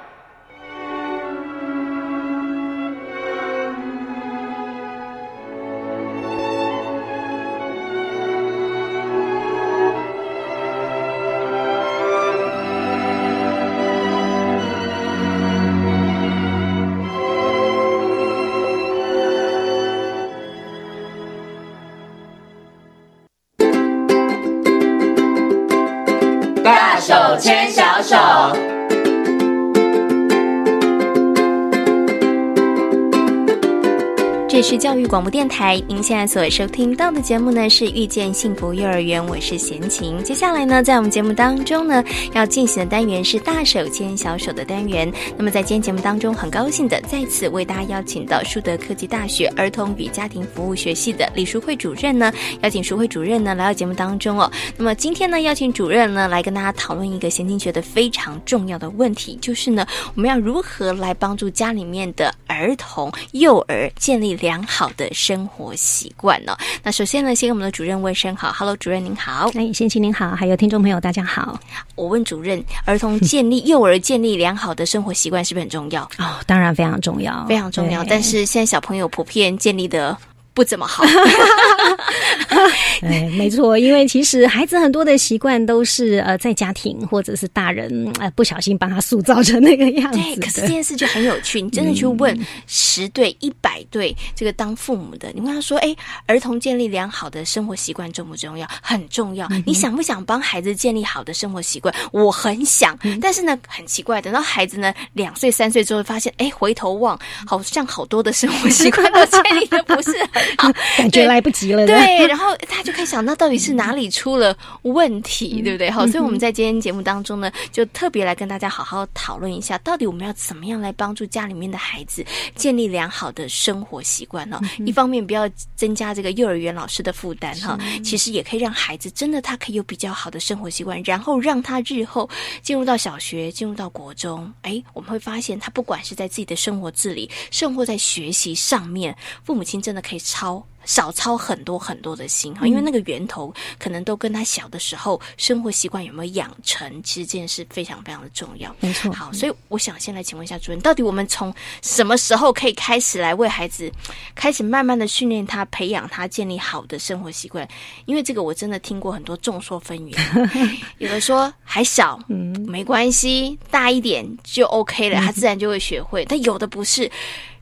[34.50, 40.20] 这是教育广播电台，您现在所收听到的节目呢是遇见幸福幼儿园，我是贤琴。
[40.24, 42.02] 接下来呢，在我们节目当中呢，
[42.34, 45.10] 要进行的单元是大手牵小手的单元。
[45.36, 52.32] 那么在今天节目当中，很高兴的再次为大家邀请到树德科技大学儿童与家庭服务学系的李淑慧主任呢，
[52.62, 54.50] 邀请淑慧主任呢来到节目当中哦。
[54.76, 59.86] 那么今天呢，邀请主任呢来跟大家讨论一个贤琴觉得非常重要的问题，就是呢，
[60.16, 64.60] 我们要如何来帮助家里面的儿童、幼儿建立良。
[64.70, 66.56] 好的生活习惯呢？
[66.82, 71.58] 那首先呢，先跟我们的主任问声好，Hello，主任您好，哎，先请您好，还有听众朋友大家好。
[71.96, 76.04] 我问主任，儿童建立、幼儿建立良好的生活习惯是不是很重要？
[76.18, 78.04] 哦，当然非常重要，非常重要。
[78.04, 80.16] 但是现在小朋友普遍建立的。
[80.52, 81.04] 不怎么好，
[83.02, 90.18] 哎，没错，因为其实孩子很多的习惯都是呃在家庭或者是大人呃不小心帮他塑造成那个样子。
[90.18, 95.94] 对，可是这件事就很有趣，你真的去问十对、一百对这个当父母的，你问他说：“哎，
[96.26, 98.68] 儿童建立良好的生活习惯重不重要？
[98.82, 99.48] 很重要。
[99.64, 101.94] 你想不想帮孩子建立好的生活习惯？
[102.12, 110.12] 我很想，但是呢，很奇怪，等到孩子呢两岁、三岁之后，发现哎，回头望，好像好多的生活习惯都 建立的不是。”
[110.96, 111.86] 感觉来不及了。
[111.86, 115.90] 对，然后他就开始想，那到底是哪里出了问题，对不对？
[115.90, 122.24] 好，所以我们在今天节目当中呢，就特别来跟大家好好讨论一下，到底我们要怎么样来帮助家里面的孩子
[122.54, 124.60] 建立良好的生活习惯呢？
[124.86, 132.28] 一方面不要增加这个幼儿园老师的负担哈，其实也可以让孩子真的他可以有比较好的生活习惯，然后让他日后
[132.62, 140.64] 进入到小学、进入到国中，哎，我们会发现他不管是在自己的生活自理，甚或在学习上面，父母亲真的可以超。
[140.86, 148.74] 少操很多很多的心哈，因为那个源头可能都跟他小的时候生活习惯有没有养成，其实这件事非常非常的重要。
[148.80, 153.92] 没错，好，所以我想先来请问一下主任，到底我们从什么时候可以开始来为孩子
[154.34, 157.68] 开始慢慢的训练他、培养他、建立好的生活习惯？
[158.06, 160.16] 因为这个我真的听过很多众说纷纭，
[160.96, 166.24] 有的说还小，嗯，没关系，大一点就 OK 了，他自然就会学会。
[166.24, 167.08] 但有的不是。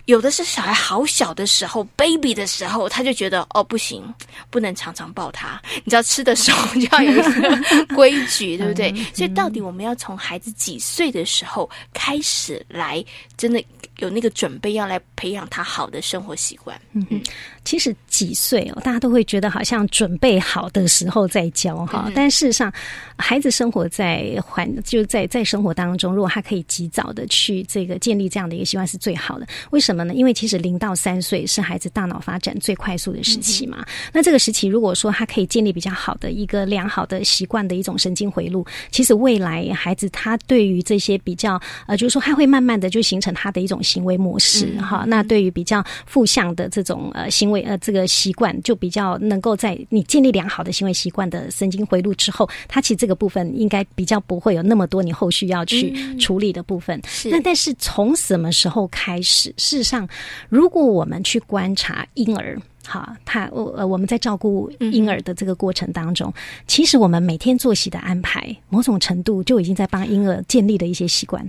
[0.09, 4.03] 有的是小孩好小的时候，baby 的时候，他就觉得哦不行，
[4.49, 5.61] 不能常常抱他。
[5.85, 8.90] 你知道吃的时候就要有一个规矩，对不对？
[9.12, 13.05] 所以到底我们要从孩子几岁的时候开始来，
[13.37, 13.62] 真的
[13.99, 16.81] 有那个准备，要来培养他好的生活习惯？
[16.94, 17.21] 嗯嗯，
[17.62, 22.73] 其实几岁哦，大家都会觉得好像准备好的时候再教哈，但事实上，
[23.18, 29.47] 孩子生活在环就在在生活当中，如果他可以及早的去这个建立这样的一个习惯，是最好的。
[29.68, 29.97] 为什么？
[30.14, 33.84] 因为其实零到三岁是孩子大脑发展最快速的时期嘛。
[34.12, 45.04] 那这个时期，如果说他可以建立比较好的一个良好的习惯的一种神经回路，其实未来孩子他对于这些比较呃，就是说他会慢慢的就形成他的一种行为模式哈。
[45.06, 57.00] 那对于比较负向的这种呃行为呃这个习惯，就比较能够在你建立良好的行为习惯的神经回路之后，他其实这个部分应该比较不会有那么多你后续要去处理的部分。
[57.24, 59.52] 那但是从什么时候开始？
[59.56, 60.07] 是上，
[60.51, 66.33] 如果我们去观察婴儿，哈，他我呃，我们在照顾婴儿的这个过程当中，
[66.66, 71.46] 其实我们每天作息的安排，某种程度就已经在帮婴儿建立了一些习惯。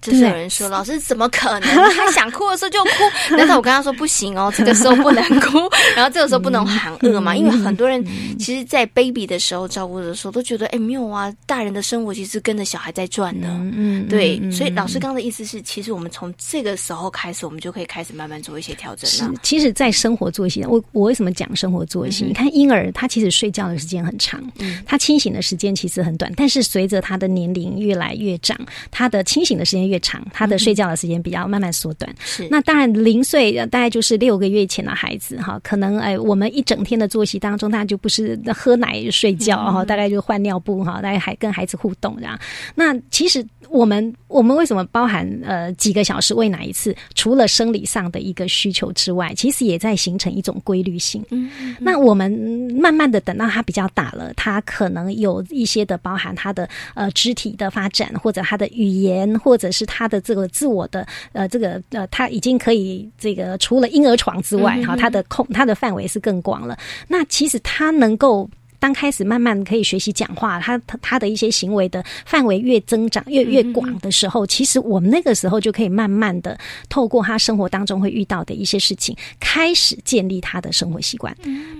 [0.00, 1.62] 就是有人说，老师怎么可能？
[1.94, 2.90] 他想哭的时候就哭。
[3.36, 5.58] 但是我跟他说不行哦，这个时候不能哭，
[5.96, 7.34] 然后这个时候不能喊饿嘛。
[7.34, 8.04] 因为很多人
[8.38, 13.48] 其实，在 baby 的时候照顾的时候，都觉得哎没有啊，大人的生活其实跟着小孩在转呢。
[13.74, 14.38] 嗯，对。
[14.50, 19.34] 所以老师刚刚的意思是，其实我们从这个时候开始，我们就可以开始慢慢做一些调整了。
[19.42, 22.24] 其实，在生活作息，我我为什么讲生活作息？
[22.24, 24.40] 你看婴儿他其实睡觉的时间很长，
[24.86, 26.32] 他清醒的时间其实很短。
[26.36, 28.56] 但是随着他的年龄越来越长，
[28.90, 32.14] 他的清醒的时间越长，他的睡觉的时间比较慢慢缩短。
[32.20, 42.38] 是，那当然零岁大概就是六个月前的孩子哈，可能哎，我们一整天的作息当中，他就不是喝奶睡觉哈，大概就换尿布哈，大概还跟孩子互动这样。
[42.74, 43.44] 那其实。
[43.70, 46.94] 我们我们为什么包含呃几个小时喂奶一次？
[47.14, 51.24] 除了生理上的一个需求之外，其实也在形成一种规律性。
[51.30, 51.50] 嗯，
[51.80, 52.30] 那我们
[52.74, 66.78] 慢慢的等到他比较大了，他可能有一些的包含他的呃肢体的发展，或者他的语言，或者是他的这个自我的呃这个呃他已经可以这个除了婴儿床之外哈，他的空他的范围是更广了。
[67.06, 68.48] 那其实他能够。
[68.78, 81.36] 当开始慢慢可以学习讲话，他他他的一些行为的范围越增长越越广的时候，其实我们那个时候就可以慢慢的透过他生活当中会遇到的一些事情，开始建立他的生活习惯。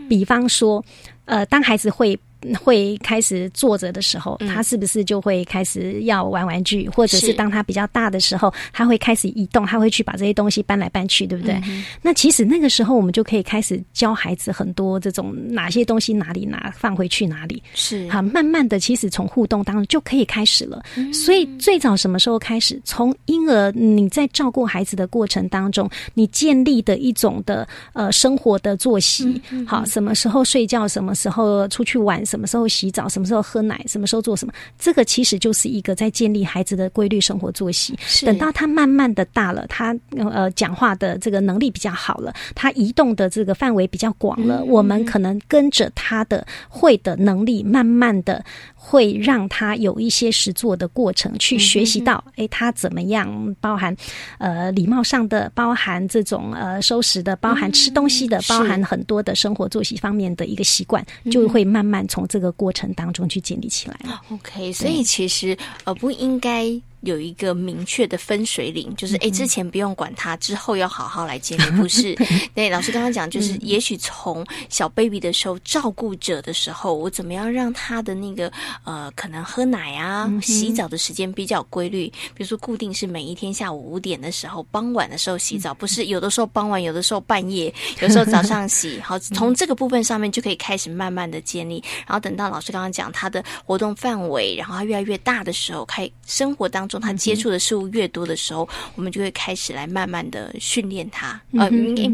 [0.08, 0.84] 比方说，
[1.24, 2.18] 呃，当孩子会。
[2.62, 6.88] 会开始坐着的时候，他是不是就会开始要玩玩具？
[6.88, 11.60] 或者是当他比较大的时候，他会开始移动，他会去把这些东西搬来搬去，对不对？
[12.00, 20.82] 那其实那个时候，我们就可以开始教孩子很多这种哪些东西哪里拿放回去哪里是好，慢慢的，其实从互动当中就可以开始了。
[21.12, 22.80] 所以最早什么时候开始？
[22.84, 32.24] 从婴儿你在照顾孩子的过程当中，你建立的一种的呃生活的作息，好，什么时候睡觉，什么时候出去玩。
[32.28, 37.98] 什么时候洗澡，什么时候喝奶，什么时候做什么，这个其实就是一个在建立孩子的规律生活作息。
[38.24, 48.44] 等到他慢慢的大了，他呃讲话的这个能力比较好了，他移动的这个范围比较广了，我们可能跟着他的会的能力，慢慢的。
[48.80, 53.54] 会让他有一些实做的过程，去学习到，哎，他怎么样？
[53.60, 53.94] 包含
[54.38, 64.20] 呃礼貌上的，包含这种呃收拾的，包含吃东西的，包含很多的生活作息方面的一个习惯，就会慢慢从这个过程当中去建立起来了。
[64.30, 66.80] OK，所以其实呃不应该。
[67.02, 72.14] 有一个明确的分水岭，就是哎，之前不用管他，之后要好好来建立， 不是？
[72.54, 78.50] 对，老师刚刚讲，就是也许从小 baby 的时候，照顾者的时候，我怎么样让他的那个
[78.82, 88.98] 呃，可能喝奶啊、洗澡的时间比较规律，比如说固定是每一天下午五点的时候，傍晚的时候洗澡，不是有的时候傍晚，有的时候半夜，有时候早上洗。
[89.06, 96.87] 好，从这个部分上面就可以开始慢慢的建立，然后等到老师刚刚讲他的活动范围，然后他越来越大的时候，开生活当。
[96.88, 101.68] 中，他接触的事物越多的时候，我们就会开始来慢慢的训练他，呃，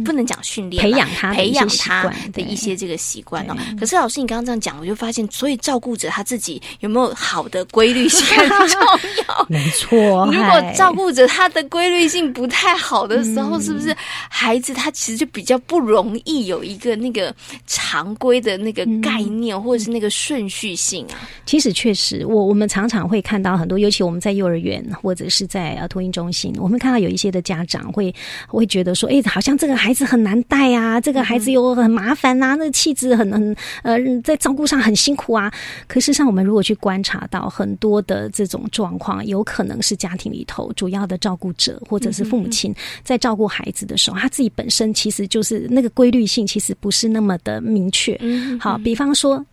[0.05, 3.57] 不能讲训练，培养他，培养他的一些这个习惯哦。
[3.79, 8.81] 可是老师，你刚刚这样讲，我就发现，所以照顾者他自己有没有好的规律性很重
[9.29, 9.47] 要。
[9.49, 9.97] 没错，
[10.33, 13.95] 如果照顾者他的规律性不太好的时候，是不是
[14.29, 17.35] 孩子他其实就比较不容易有一个那个
[17.67, 21.29] 常规的那个概念，或者是那个顺序性啊？
[21.45, 24.64] 其实确实，我我们常常会看到很多，尤其我们在幼儿园
[25.03, 28.15] 或者是在呃托婴中心，我们看到有一些的家长会
[28.49, 35.53] 会觉得说，哎，好像这个孩子很难带啊，这个孩子又很麻烦啊，那气质很很呃，在照顾上很辛苦啊。
[35.87, 48.19] 可事实上，我们如果去观察到很多的这种状况，有可能是家庭里头主要的照顾者或者是父母亲在照顾孩子的时候，他自己本身其实就是那个规律性其实不是那么的明确。
[48.59, 49.45] 好，比方说。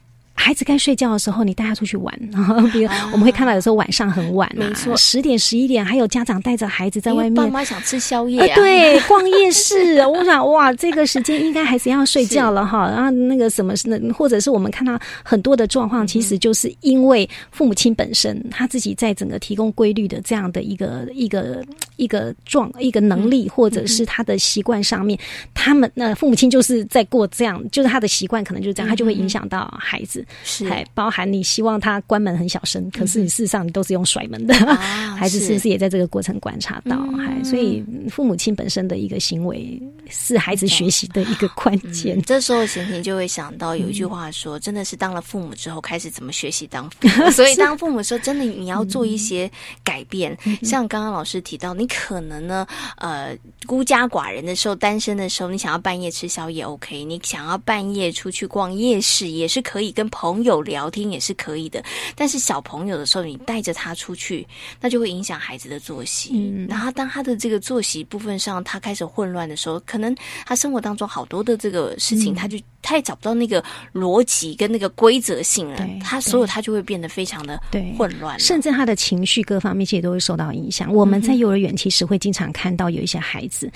[0.42, 2.12] 孩子该睡觉的时候，你带他出去玩。
[2.74, 7.36] 比如我们会看到有时候晚上很晚，没错，十点十一点，还有家长带着孩子在外面。
[7.36, 10.00] 爸妈想吃宵夜，对，逛夜市。
[10.10, 12.90] 我想，哇，这个时间应该孩子要睡觉了哈。
[12.90, 21.64] 然后那个什么，那或者是我们看到很多的状况，其实就是因为父母亲本身他自己在整个提供规律的这样的一个一个
[21.98, 25.18] 一个状一个能力，或者是他的习惯上面，
[25.54, 30.26] 他们那父母亲就是在过这样，就是他的习惯可能就是这样，他就会影响到孩子。
[30.44, 34.54] 是，还包含你希望他关门很小声，可是你事实上你都是用甩门的，
[35.18, 36.98] 孩子是不是也在这个过程观察到？
[37.18, 42.22] 还所以父母亲本身的一个行为是孩子学习的一个关键。
[42.22, 47.32] 这时候贤婷就会想到有一句话说，真的是当了父母之后开始怎么学习当父母。
[47.32, 49.50] 所以当父母的时候，真的你要做一些
[49.84, 50.38] 改变。
[50.62, 52.68] 像刚刚老师提到，你可能呢，
[52.98, 57.04] 呃，孤家寡人的时候，单身的时候，你想要半夜吃宵夜，OK？
[57.04, 60.08] 你想要半夜出去逛夜市，也是可以跟。
[60.12, 61.84] 朋友聊天也是可以的，
[62.16, 64.48] 但是小朋友的时候，你带着他出去，
[64.80, 66.32] 那就会影响孩子的作息。
[66.34, 70.16] 嗯，然后当他的这个作息部分上，他开始混乱的时候，可能
[70.46, 72.58] 他生活当中好多的这个事情，他就。
[72.82, 73.64] 他也找不到那个
[73.94, 77.60] 逻辑跟那个规则性了，他所有他就会变得非常的
[77.98, 80.94] 混乱，甚至他的情绪各方面其实都会受到影响。
[80.94, 83.72] 我们在幼儿园其实会经常看到有一些孩子，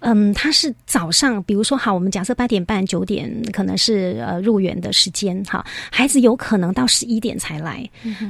[0.00, 7.88] 嗯，他是早上，比如说好，我们假设八点半九点可能是呃入园的时间，哈，孩子有可能到十一点才来，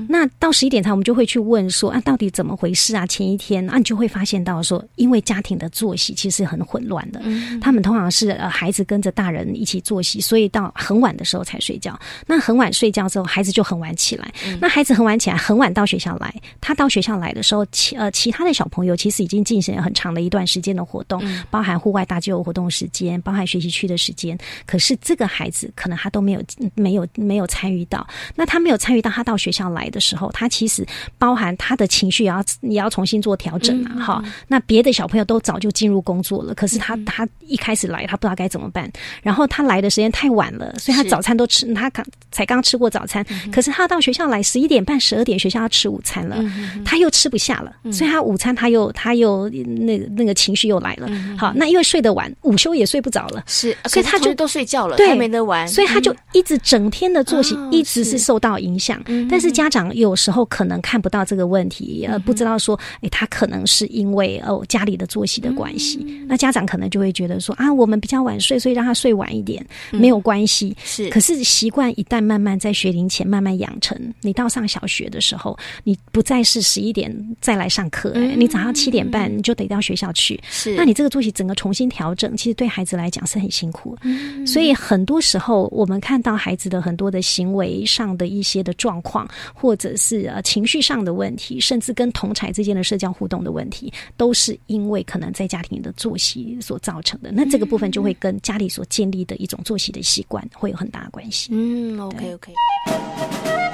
[0.08, 3.06] 那到十一点才我们就会去问说啊，到底怎么回事啊？
[3.06, 7.22] 前一天啊，你就会发现到说，因为家庭的作息其实很混乱的，
[7.60, 10.13] 他们通常是呃孩子跟着大人一起作息。
[10.20, 14.32] 所以到很晚的时候才睡觉，那很晚睡觉之后，孩子就很晚起来。
[14.60, 16.34] 那孩子很晚起来，很晚到学校来。
[16.60, 24.38] 他到学校来的时候，其呃其他的小朋友其实已经进行了很长的一段时间的活动，包含户外大肌肉活动时间，包含学习区的时间。
[24.66, 26.42] 可是这个孩子可能他都没有
[26.74, 28.06] 没有没有参与到。
[28.34, 30.86] 那他没有参与到，他到学校来的时候，他其实
[31.18, 34.04] 包含他的情绪也要也要重新做调整嘛。
[34.04, 38.90] 哈，那别的小朋友都早就进入工作了，可是他他一开始来，他不知道该怎么办。
[39.22, 40.03] 然后他来的时间。
[40.10, 43.24] 太晚了，所以他早餐都吃，他刚才刚吃过早餐。
[43.52, 46.44] 可是他到学校来十一点半、十二点，学校要吃午餐了，
[46.84, 51.08] 他又吃不下了，所以他午餐他又他又那个那个情绪又来了。
[51.38, 58.24] 好，那因为睡得晚，午休也睡不着了，是，所以他就都睡觉了，对，没得玩，所以他就一直整天的作息一直是。
[58.24, 59.04] 受到影响。
[59.28, 69.62] 但是家长有时候可能看不到这个问题，呃，不知道说，哎，他可能是因为哦家里的作息的关系，那家长可能就会觉得说啊，我们比较晚睡，所以让他睡晚一点。
[69.94, 71.08] 没有关系，是。
[71.10, 80.40] 可是习惯一旦慢慢在学龄前慢慢养成，你到上小学的时候，你不再是十一点再来上课，你早上七点半你就得到学校去。
[80.50, 80.74] 是。
[80.74, 83.96] 那你这个作息整个重新调整，其实对孩子来讲是很辛苦。
[84.02, 84.46] 嗯。
[84.46, 97.30] 所以很多时候，我们看到孩子的很多的行为上的一些的状况，或者是呃情绪上的问题，甚至跟同才之间的社交互动的问题，都是因为可能在家庭的作息所造成的。
[97.32, 101.48] 那这个部分就会跟家里所建立的一种作息的习惯会有很大的关系。
[101.52, 103.73] 嗯，OK OK。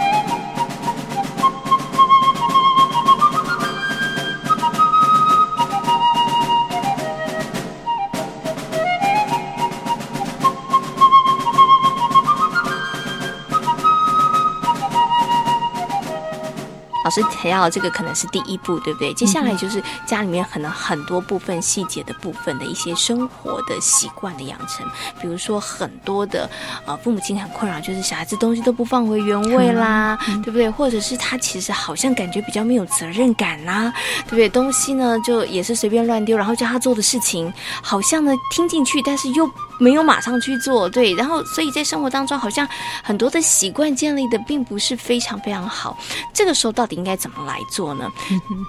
[17.11, 19.13] 老师提到这个可能是第一步，对不对？
[19.15, 24.87] 接下来就是家里面可能很多部分细节的部分的一些生活的习惯的养成，
[25.21, 26.49] 比如说很多的
[26.87, 30.71] 呃父母亲很困扰，就是小孩子东西都不放回原位啦，对不对？
[30.71, 33.93] 或者是他其实好像感觉比较没有责任感啦，
[34.27, 34.49] 对不对？
[34.49, 37.53] 东西呢就也是随便乱丢，然后叫他做的事情
[37.83, 39.51] 好像呢听进去，但是又。
[39.81, 42.69] 没有马上去做，对，然后所以在生活当中好像
[43.03, 45.99] 很多的习惯建立的并不是非常非常好。
[46.35, 48.09] 这个时候到底应该怎么来做呢？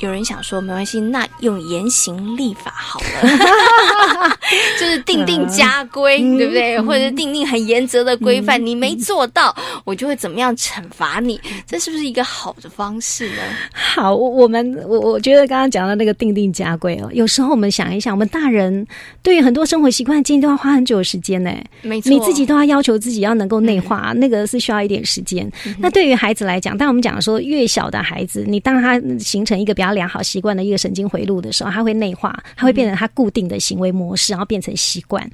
[0.02, 4.38] 有人想说没关系，那用严刑立法好了，
[4.80, 6.80] 就是定定家规，对不对？
[6.82, 9.54] 或者定定很严格的规范，你没做到，
[9.84, 11.40] 我就会怎么样惩罚你？
[11.68, 13.42] 这是不是一个好的方式呢？
[13.74, 18.88] 好，我们我我觉得刚刚讲的那个定定家规哦，有时候我们想一想，我们大人
[19.22, 21.52] 对于很多生活习惯建议都要花很久的时间呢。
[21.82, 25.52] 没错，你自己都要要求自己要能够内化，那个是需要一点时间。
[25.80, 35.28] 那对于孩子来讲，当我们讲说越小的孩子，你当他形成一个比较良好习惯的一个神经回路的时候，他会内化，他会变成他固定的行为模式，然后变成习惯。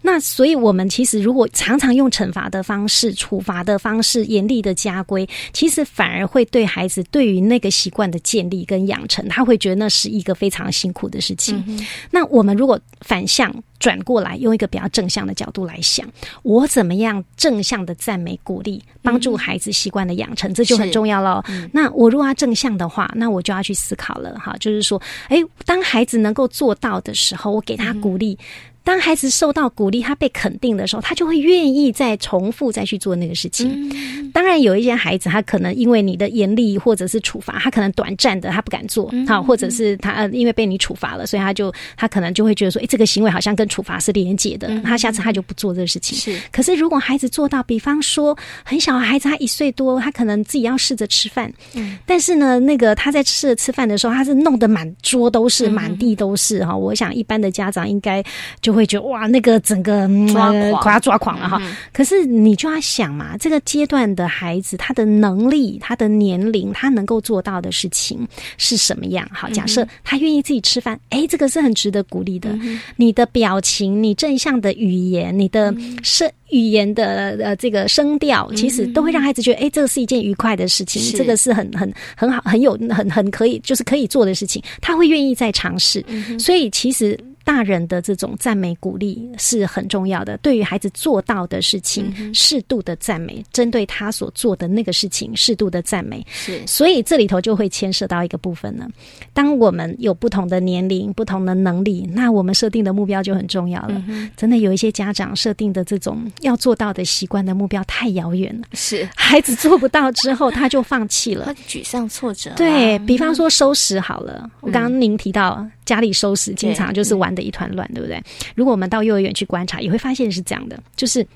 [0.00, 11.62] 那所以我们其实如果常常用惩罚的方式、处罚的方式、严厉的家规，其实反而会对孩子对于那个习惯的建立跟养成，他会觉得那是一个非常辛苦的事情。
[12.10, 16.06] 那我们如果反向转过来，用一个比较正向的角度来想，
[16.42, 21.42] 我怎么样正向的赞美、鼓励，帮助孩子习惯的养成，这就很重要了。
[21.72, 28.38] 那我如果要正向的话，那我就要去思考了哈，就是说，哎，当孩子能够做到的时候，我给他鼓励。
[28.82, 33.90] 当孩子受到鼓励，他被肯定的时候，他就会愿意再重复再去做那个事情。
[34.32, 46.16] 当然，有一些孩子，他可能因为你的严厉或者是处罚，他可能短暂的他不敢做，好，或者是他因为被你处罚了，所以他就他可能就会觉得说，哎，这个行为好像跟处罚是连结的，他下次他就不做这个事情。
[46.16, 56.76] 是，可是如果孩子做到，比方说很小的孩子，他一岁多，他可能自己要试着吃饭，嗯，但是呢，那个他在试着吃饭的时候，他是弄得满桌都是，满地都是哈。
[56.76, 58.22] 我想一般的家长应该
[58.60, 61.60] 就会觉得哇，那个整个抓狂，抓狂了哈。
[61.92, 68.26] 可是你就要想嘛，这个阶段的孩子，他的能力、他的年龄，他能够做到的事情
[68.58, 69.28] 是什么样？
[69.32, 72.50] 好，假设他愿意自己吃饭，哎，这个是很值得鼓励的。
[72.96, 86.04] 你的表情、你正向的语言、你的声语言的呃这个声调，其实都会让孩子觉得，哎，这个是一件愉快的事情，这个是很很很好、很有很很可以，就是可以做的事情，他会愿意再尝试。
[86.38, 87.18] 所以其实。
[87.44, 96.24] 大人的这种赞美鼓励是很重要的，对于孩子做到的事情，适度的赞美，针对他所做的那个事情，适度的赞美。
[96.30, 98.88] 是，所以这里头就会牵涉到一个部分呢。
[99.32, 104.02] 当我们有不同的年龄、不同的能力，那我们设定的目标就很重要了。
[104.36, 112.50] 真的有一些家长设定的这种要做到的习惯的目标太遥远了，是孩子做不到之后他就放弃了， 他沮丧挫折。
[112.56, 118.22] 对比方说收拾好了，我刚刚您提到家里收拾，经常就是玩的一团乱，对不对？
[118.54, 121.26] 如果我们到幼儿园去观察，也会发现是这样的，就是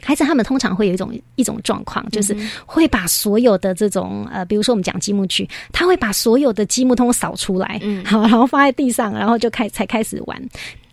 [0.00, 10.40] 孩子他们通常会有一种一种状况，就是会把所有的这种呃，比如说我们讲积木区，他会把所有的积木通扫出来，嗯，好，然后放在地上，然后就开才开始玩。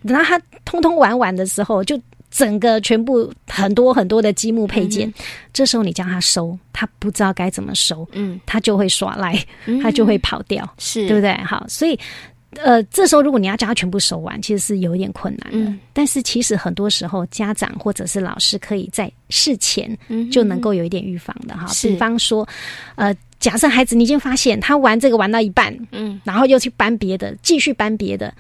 [0.07, 1.99] 等到他通通玩完的时候，就
[2.32, 5.14] 整个全部很多很多的积木配件，
[5.53, 9.38] 这时候你叫他收，他不知道该怎么收，嗯，他就会耍赖，
[9.84, 11.38] 他就会跑掉，是对不对？
[11.43, 11.99] 好，所以。
[12.62, 15.74] 呃，这时候如果你要叫他全部收完，其实是有一点困难的。
[15.93, 19.97] 但是其实很多时候，家长或者是老师可以在事前
[20.32, 21.68] 就能够有一点预防的哈。
[21.82, 22.47] 比方说，
[22.95, 28.34] 呃，假设孩子你已经发现他玩这个玩到一半，嗯，然后又去搬别的，继续搬别的。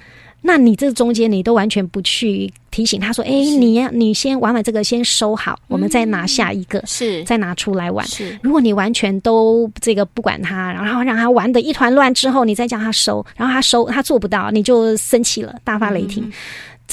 [0.45, 8.05] 那你这中间你都完全不去提醒他说，哎，你要你先玩完这个先收好，我们再拿下一个，是再拿出来玩。
[8.05, 16.29] 是，如果你完全都这个不管他，然后让他玩的一团乱之后，你再叫他收，然后他收他做不到，你就生气了，大发雷霆。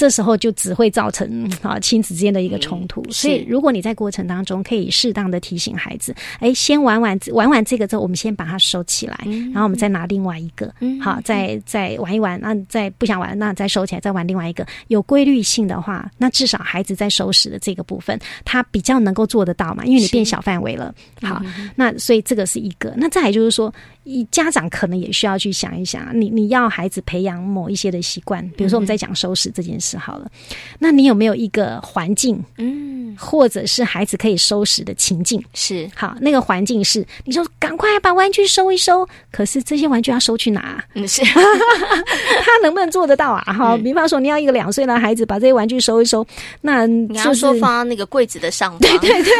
[0.01, 9.15] 这时候就只会造成啊亲子之间的一个冲突，所以如果你在过程当中可以适当的提醒孩子，哎，先玩完玩完这个之后，我们先把它收起来，
[9.53, 14.65] 然后我们再拿另外一个，好，再再玩一玩，那再不想玩，那再收起来，再玩另外一个。
[14.87, 20.91] 有规律性的话，那至少孩子在收拾的这个部分，他比较能够做得到嘛，因为你变小范围了。
[21.21, 21.39] 好，
[21.75, 22.91] 那所以这个是一个。
[22.97, 23.71] 那再来就是说。
[24.31, 30.29] 家长可能也需要去想一想，你你要孩子培养某一些的习惯，比如说我们在讲收拾这件事好了，
[30.79, 35.39] 那你有没有一个环境，嗯，或者是孩子可以收拾的情境？
[35.53, 40.83] 是好，那个环境是你说赶快把玩具收一收，可是这些玩具要收去哪？
[40.95, 41.21] 嗯，是
[42.43, 43.43] 他能不能做得到啊？
[43.53, 46.25] 哈，比方说你要一个两岁的孩子把这些玩具收一收，
[46.61, 49.31] 那你要说放那个柜子的上方，对 对对，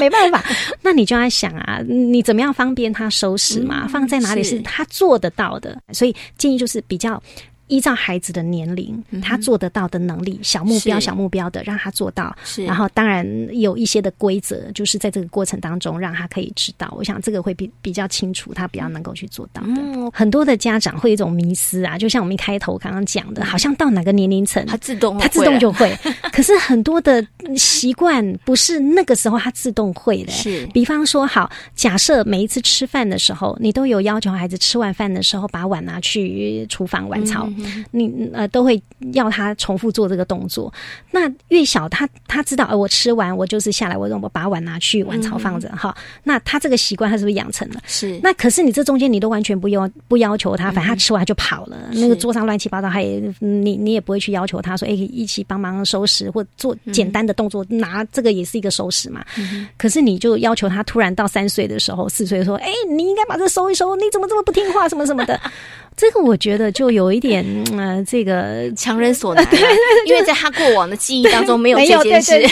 [0.00, 0.42] 没办法，
[0.80, 3.86] 那你就要想啊，你怎么样方便他收拾嘛？
[3.86, 4.05] 放。
[4.06, 4.60] 在哪里是。
[4.60, 7.22] 他做得到的，所以建议就是比较
[7.68, 12.34] 依照孩子的年龄，他做得到的能力，小目标、小目标的让他做到。
[12.44, 13.26] 是，然后当然
[13.58, 16.92] 有一些的规则，就是在这个过程当中让他可以知道。
[16.96, 20.10] 我想这个会比比较清楚，他比较能够去做到的。
[20.12, 25.96] 很多的家长会有一种迷思啊，就像我们一开头刚刚讲的，好像到哪个年龄层，他自动他自动就会。
[26.32, 30.32] 可是很多的习惯不是那个时候他自动会的。
[30.32, 37.48] 是，比方说，好，假设每一次吃饭的时候，你都有要求孩子吃完饭的时候把碗拿去厨房碗槽。
[37.90, 38.80] 你呃都会
[39.12, 40.72] 要他重复做这个动作，
[41.10, 45.96] 那越小他他知道，呃我吃完我就是下来，我我把碗拿去碗槽放着哈。
[46.22, 47.80] 那他这个习惯他是不是养成了？
[47.86, 48.18] 是。
[48.22, 59.24] 那可是你这中间你都完全不要不要求他，反正他吃完就跑了，那个桌上乱七八糟，他也你你也不会去要求他说，哎，一起帮忙收拾或做简单的动作，拿这个也是一个收拾嘛。
[59.76, 65.40] 可是你就要求他突然到三岁的时候、四岁说，哎，你应该把这收一收，你怎么这么不听话，什么什么的。
[65.96, 67.42] 这个我觉得就有一点
[67.76, 69.46] 呃，这个强人所难，
[70.06, 72.46] 因为在他过往的记忆当中没有这件事，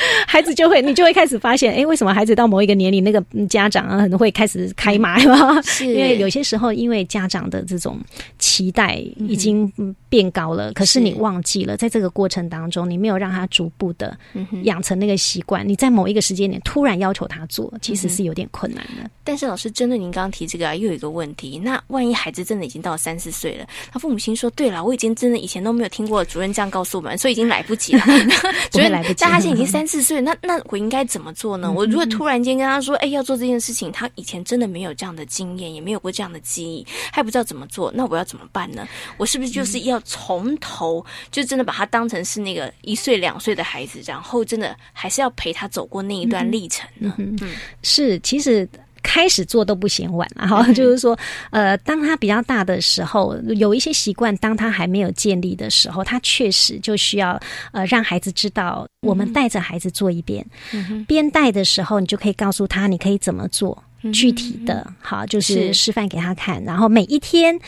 [0.26, 5.18] 孩子就会你就会开始发现，哎，为什么孩子到某一个年龄，那个家长啊，可能会开始开骂，
[5.80, 7.98] 因为有些时候因为家长的这种
[8.38, 9.72] 期待已经
[10.08, 14.16] 变高了，可是你忘记了，在这个过程当中，你没有让他逐步的
[14.62, 19.10] 养成那个习惯，你在某一个时间点突然要求他做，其实是有点困难的。
[19.24, 28.02] 但是老师针对您刚刚提这个啊，又有一个问题，那万一孩子真的已经到三四岁了，他父母亲说：“对了，我已经真的以前都没有听过主任这样告诉我们，所以已经来不及了。
[28.72, 31.72] 主任来不及，但他现在已经三四岁，那那我应该怎么做呢？
[31.72, 38.86] 我如果突然间跟他说：‘哎，要做这件事情’，他以前真的没有这样的经验，也没有过这样的记忆，还不知道怎么做，那我要怎么办呢？
[39.16, 47.14] 我是不是就是要从头就真的把他当成是那个一岁两岁的孩子，然后真的还是要陪他走过那一段历程呢？
[47.16, 47.38] 嗯，
[47.82, 48.68] 是，其实。
[49.08, 51.18] 开始做都不嫌晚了哈，就是说，
[51.50, 57.40] 呃，当他比较大的时候，有一些习惯，当他还没有建立的时候，他确实就需要
[57.72, 60.44] 呃让孩子知道，我们带着孩子做一遍，
[61.06, 63.82] 边带的时候，你就可以告诉他你可以怎么做，
[64.12, 67.58] 具体的，好，就是示范给他看，然后每一天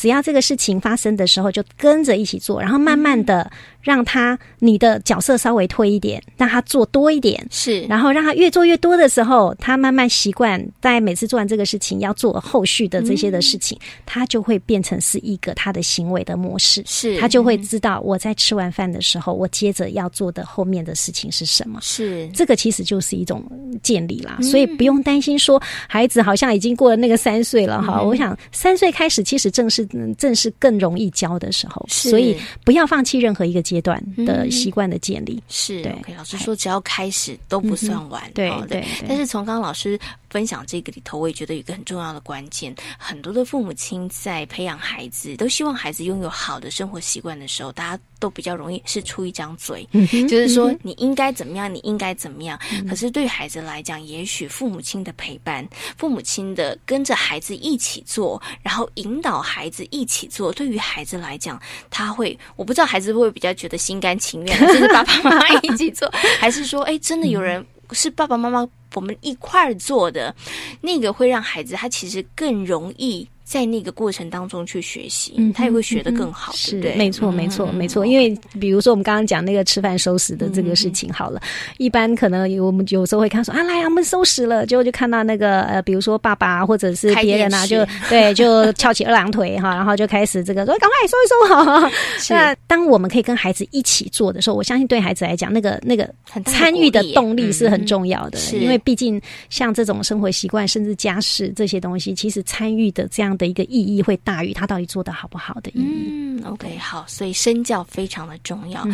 [0.00, 3.50] 只要这个事情发生的时候，就跟着一起做，然后慢慢的。
[3.82, 17.18] 让他你的角色稍微推一点，让他做多一点，是，然后让他越做越多的时候，他慢慢习惯，在每次做完这个事情要做后续的这些的事情，他就会变成是一个他的行为的模式，是。
[17.18, 22.28] 他就会知道我在吃完饭的时候，我接着要做的后面的事情是什么，是。
[22.34, 23.42] 这个其实就是一种
[23.82, 29.88] 建立啦，所以不用担心说孩子好像已经过了那个三岁了哈，我想三岁开始其实正是
[30.18, 33.60] 正是更容易教的时候，所以不要放弃任何一个。
[33.70, 35.94] 阶段的习惯的建立是对。
[36.16, 38.22] 老师说，只要开始都不算晚。
[38.34, 38.84] 对对。
[39.06, 39.96] 但是从刚刚老师
[40.30, 52.58] 分享这个里头，我也觉得有一个很重要的关键：很多的父母亲在培养孩子，都希望孩子拥有好的生活习惯的时候，大家都比较容易是出一张嘴， 就是说你应该怎么样，你应该怎么样。
[52.88, 61.60] 可是对孩子来讲，也许父母亲的陪伴，父母亲的跟着孩子一起做，然后引导孩子一起做，对于孩子来讲，
[61.90, 63.50] 他会我不知道孩子会不会比较。
[63.60, 66.08] 觉得心甘情愿，就是爸爸妈妈一起做，
[66.38, 70.34] 还是说，哎，真的有人是爸爸妈妈我们一块儿做的，
[70.80, 73.28] 那个会让孩子他其实更容易。
[73.50, 78.06] 在那个过程当中去学习，嗯他也会学得更好，是对，没错，没错，没错。
[78.06, 81.42] 因为比如说我们刚刚讲那个吃饭收拾的这个事情，好了，
[81.76, 91.90] 一般可能我们有时候会看说啊，来，我们收拾了，结果就看到那个呃，比如说爸爸或者是别人啊，就对，就翘起二郎腿哈，然后就开始这个说 赶快收一收好。
[92.30, 96.08] 那当我们可以跟孩子一起做的时候，我相信对孩子来讲，那个那个
[96.44, 103.36] 参与的动力是很重要的，因为毕竟像这种生活习惯甚至家事这些东西，其实参与的这样。
[103.40, 106.08] 的一个意义会大于他到底做的好不好的意义。
[106.10, 108.86] 嗯，OK，好，所以身教非常的重要。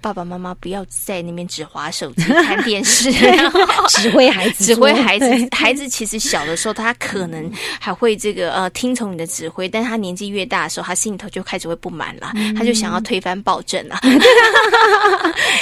[0.00, 3.10] 爸爸妈妈不要在那边只划手机、看电视，
[3.88, 5.26] 指挥孩子，指挥孩子。
[5.52, 7.50] 孩子其实小的时候，他可能
[7.80, 13.98] 还会这个呃听从你的指挥，但他年纪越大的时候，他心里头就开始会不满了，他就想要推翻暴政 了。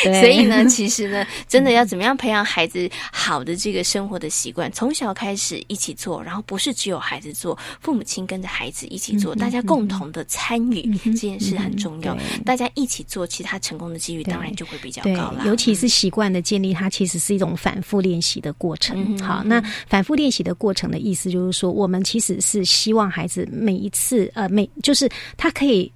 [0.02, 8.22] 所以呢，其实呢，真的要怎么样培养孩子好的这个生活的习惯，从小开始一起做，然后不是只有孩子做，父母亲。
[8.32, 12.16] 跟着孩子一起做，大家共同的参与这件事很重要。
[12.46, 15.42] 大家一起做，其他成功的几率当然就会比较高了。
[15.44, 19.18] 尤其是习惯的建立，它其实是一种反复练习的过程。
[19.18, 25.06] 好，那反复练习的过程的意思就是说，我们其实是希望孩子每一次呃每就是
[25.36, 25.92] 他可以。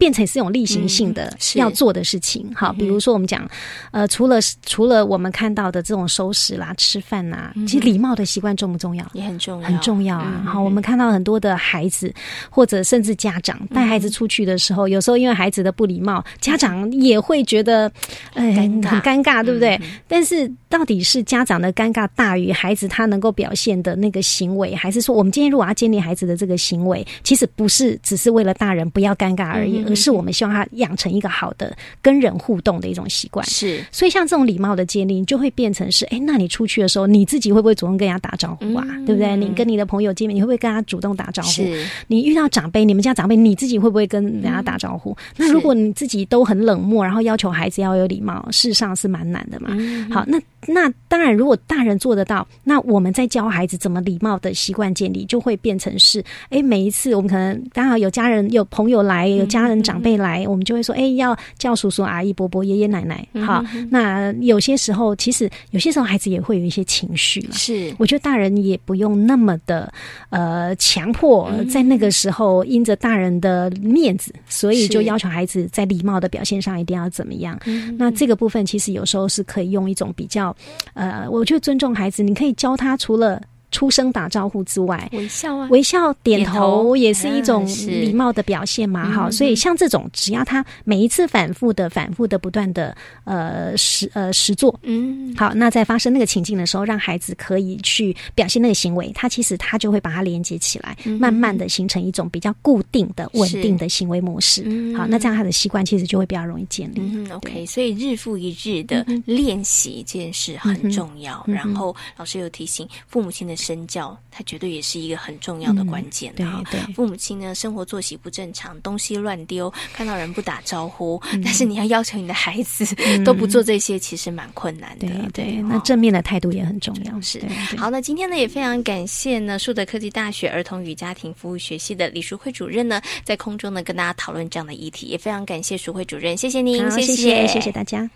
[0.00, 2.50] 变成是一种例行性的要做的事情。
[2.54, 3.46] 好，比如说我们讲，
[3.90, 9.04] 呃，除了除了我们看到的这种收拾啦、吃饭呐，其实礼貌的习惯重不重要？
[9.12, 10.42] 也很重要，很重要啊。
[10.46, 12.10] 好，我们看到很多的孩子
[12.48, 17.92] 或者甚至家长带孩子出去的时候，有时候因为孩子的不礼貌，家长也会觉得，
[18.32, 19.78] 哎，很尴尬，对不对？
[20.08, 33.44] 但是到底是家长的尴尬大于孩子他能够表现的那个行为，还是说我们今天如果要建立孩子的这个行为，其实不是只是为了大人不要尴尬而已，而是我们希望他养成一个好的跟人互动的一种习惯。
[33.46, 38.84] 是，所以像这种礼貌的建立，就会变成是，哎，那你出去的时候，你自己会不会主动跟人家打招呼啊？
[39.06, 39.36] 对不对？
[39.36, 41.62] 你跟你的朋友见面，你会不会跟他主动打招呼？
[42.06, 45.16] 你遇到长辈，你们家长辈，你自己会不会跟人家打招呼？
[45.36, 49.70] 那如果你自己都很冷漠，然后要求孩子要有礼貌，事实上是蛮难的嘛。
[50.10, 63.26] 好，那那当然，如果大人做得到，那我们在教孩子怎么礼貌的习惯建立，就会变成是，哎，每一次我们可能刚好有家人、有朋友来，有家人长辈来，我们就会说，哎，要叫叔叔、阿姨、伯伯、爷爷奶奶。
[63.44, 67.48] 好，那有些时候，其实有些时候孩子也会有一些情绪嘛。
[67.52, 69.92] 是，我觉得大人也不用那么的
[70.30, 77.58] 呃强迫，在那个时候因着大人的面子，所以就要求孩子在礼貌的表现上一定要怎么样。
[77.98, 80.54] 那这个部分其实有时候是可以用一种比较
[80.94, 83.40] 呃，我觉得尊重孩子，你可以教他除了。
[83.70, 89.10] 出声打招呼之外，微笑啊，微笑点头也是一种礼貌的表现嘛。
[89.10, 104.64] 哈，所以像这种，只要他每一次反复的、反复的、不断的呃实呃实做，嗯，好，那在发生那个情境的时候，让孩子可以去表现那个行为，他其实他就会把它连接起来，慢慢的形成一种比较固定的、稳定的行为模式。
[104.96, 107.00] 好，那这样他的习惯其实就会比较容易建立。
[107.00, 111.44] 嗯，OK，所以日复一日的练习这件事很重要。
[111.46, 113.59] 然后老师又提醒父母亲的。
[113.60, 116.32] 身教，它绝对也是一个很重要的关键。
[116.34, 122.86] 对对，父母亲呢，生活作息不正常，东西乱丢，看到人不打招呼，但是你要要求你的孩子
[123.24, 125.06] 都不做这些，其实蛮困难的。
[125.06, 127.20] 对对，那正面的态度也很重要。
[127.20, 127.40] 是
[127.76, 138.08] 好，那今天呢，也非常感谢呢，树德科技大学儿童与家庭服务学系的李淑慧主任呢，在空中呢跟大家讨论这样的议题，也非常感谢淑慧主任，谢谢您，谢谢，谢谢大家。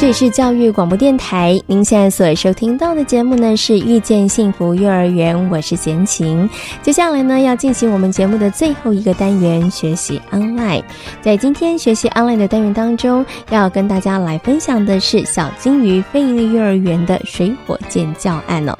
[0.00, 6.48] 这里是教育广播电台，您现在所收听到的节目呢是《遇见幸福幼儿园》，我是贤琴。
[6.80, 10.82] 接下来呢要进行我们节目的最后一个单元——学习 online。
[11.20, 18.74] 在今天学习 online 的单元当中，要跟大家来分享的是小金鱼非营利幼儿园的水火箭教案哦。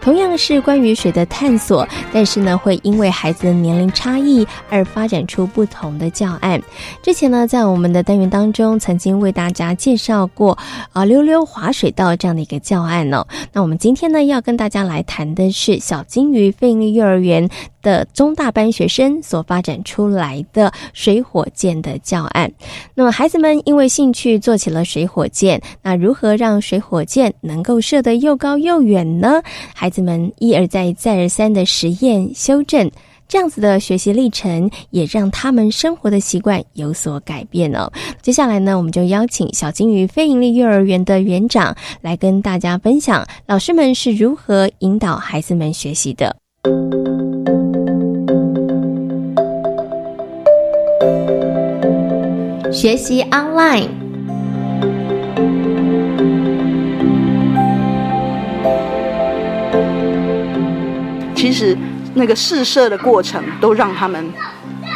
[0.00, 6.60] 同样是关于水的探索，但是呢会因为孩子的年龄差异而发展出不同的教案。
[7.00, 10.58] 之前呢在我们的单元当中曾经为大家介绍过。
[10.92, 17.48] 啊，溜溜滑水道这样的一个教案呢，那我们今天呢要跟大家来谈的是小金鱼费力幼儿园
[17.82, 22.50] 的中大班学生所发展出来的水火箭的教案。
[22.94, 29.42] 那么孩子们因为兴趣做起了水火箭，那如何让水火箭能够射得又高又远呢？
[29.74, 32.90] 孩子们一而再再而三的实验修正。
[33.34, 37.90] 这样子的学习历程，也让他们生活的习惯有所改变哦。
[38.22, 46.36] 接下来呢，我们就邀请小金鱼非营利幼儿园的园长来跟大家分享，老师们是如何引导孩子们学习的。
[52.70, 53.88] 学习 online，
[61.34, 61.76] 其实。
[62.14, 64.32] 那个试射的过程都让他们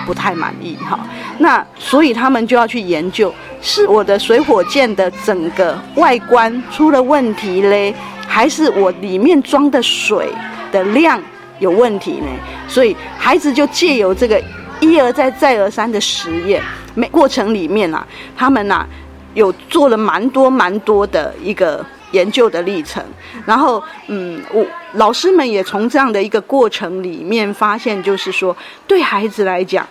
[0.07, 0.99] 不太满意哈，
[1.39, 7.95] 那所以他们就要去研究，是我的水火箭的整个外观出了问题嘞，
[8.27, 10.33] 还是我里面装的水
[10.73, 11.21] 的量
[11.59, 12.29] 有问题呢？
[12.69, 14.43] 所以孩子就借由这个
[14.81, 16.63] 一而再再而三的实验，
[16.95, 18.07] 每过程里面啊，
[18.37, 18.87] 他们呐
[19.35, 21.85] 有做了蛮多蛮多的一个。
[22.13, 23.05] 研究的历程，
[23.45, 28.57] 然后，嗯，我老师们也从这样的一个过程里面发现，就是说，
[28.87, 29.87] 对孩子来讲，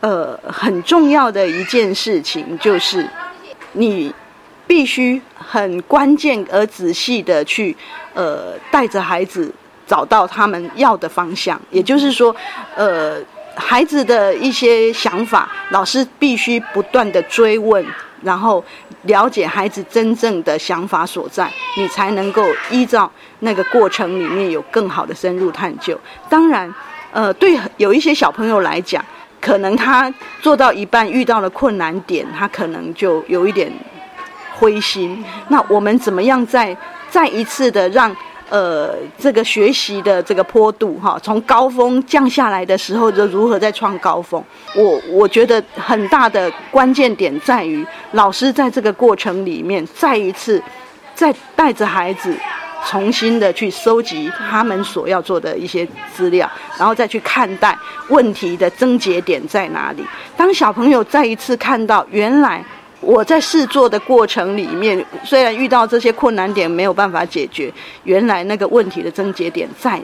[0.00, 3.08] 呃，很重要的一件事情就是，
[3.72, 4.14] 你
[4.66, 7.74] 必须很关键而仔细的去，
[8.12, 9.50] 呃，带着孩子
[9.86, 11.60] 找到他们要的方向。
[11.70, 12.34] 也就是说，
[12.76, 13.16] 呃，
[13.56, 17.84] 孩子的一些想法，老师必须不断的追问。
[18.22, 18.64] 然后
[19.02, 25.98] 了解孩子真正的想法所在，你才能够依照那个过程里面有更好的深入探究。
[26.28, 26.72] 当然，
[27.12, 29.04] 呃，对有一些小朋友来讲，
[29.40, 33.72] 可能他做到一半遇到了困难点，他可能就有一点
[34.54, 35.24] 灰心。
[35.48, 36.76] 那我们怎么样再
[37.10, 38.14] 再一次的让
[38.52, 44.44] 呃这个学习的这个坡度哈，从高峰降下来的时候，就如何再创高峰？
[44.76, 50.62] 我我觉得很大的关键点在于老师在这个过程里面再一次
[51.14, 52.36] 再带着孩子。
[52.84, 57.78] 重新的去收集他们所要做的一些资料，然后再去看待
[58.08, 60.04] 问题的症结点在哪里。
[60.36, 62.64] 当小朋友再一次看到，原来
[63.02, 67.70] 我在试做的过程里面，虽然遇到这些困难点没有办法解决，
[68.04, 70.00] 原来那个问题的症结点在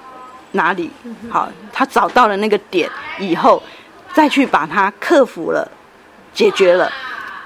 [0.52, 0.90] 哪里？
[1.30, 3.62] 好，他找到了那个点以后，
[4.12, 5.66] 再去把它克服了，
[6.34, 6.92] 解决了，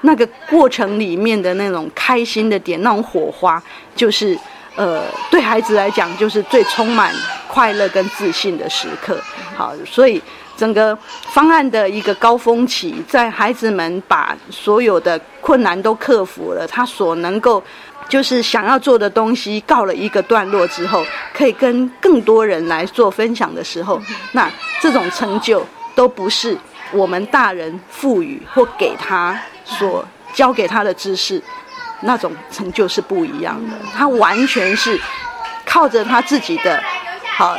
[0.01, 3.61] 那个过程里面的那种开心的点，那种火花，
[3.95, 4.37] 就是。
[4.75, 7.13] 呃，对孩子来讲，就是最充满
[7.47, 9.15] 快乐跟自信的时刻。
[9.55, 10.19] 好，所以
[10.55, 10.97] 整个
[11.31, 17.61] 方案的一个高峰期，在孩子们把所有的困难都克服了，他所能够
[18.07, 24.01] 就是想要做的东西告了一个段落之后，可以跟更多人来做分享的时候，
[24.33, 24.49] 那
[24.81, 26.57] 这种成就都不是
[26.91, 31.41] 我们大人赋予或给他所教给他的知识。
[32.05, 34.99] 那种成就是不一样的，他完全是
[35.65, 36.83] 靠着他自己的
[37.37, 37.57] 好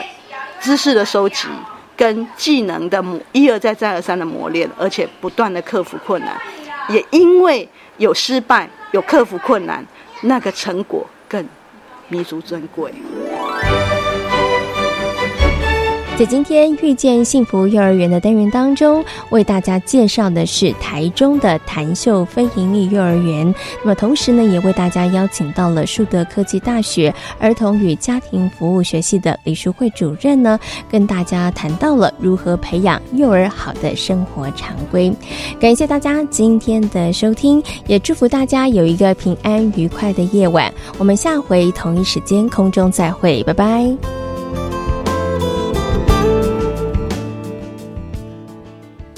[0.61, 1.49] 知识的收集
[1.97, 6.37] 跟技能的磨一而再再而三的磨练，而且不断的克服困难，
[6.89, 7.69] 也因为
[7.99, 9.85] 有失败有克服困难，
[10.23, 11.47] 那个成果更
[12.09, 12.93] 弥足珍贵。
[16.17, 23.53] 在今天遇见幸福幼儿园的单元当中，为大家介绍的是台中的谭秀非营利幼儿园。
[23.81, 30.57] 那么同时呢，也为大家邀请到了树德科技大学儿童与家庭服务学系的李淑慧主任呢，
[30.89, 35.13] 跟大家谈到了如何培养幼儿好的生活常规。
[35.59, 40.73] 感谢大家今天的收听，也祝福大家有一个平安愉快的夜晚。
[40.97, 44.24] 我们下回同一时间空中再会，拜拜。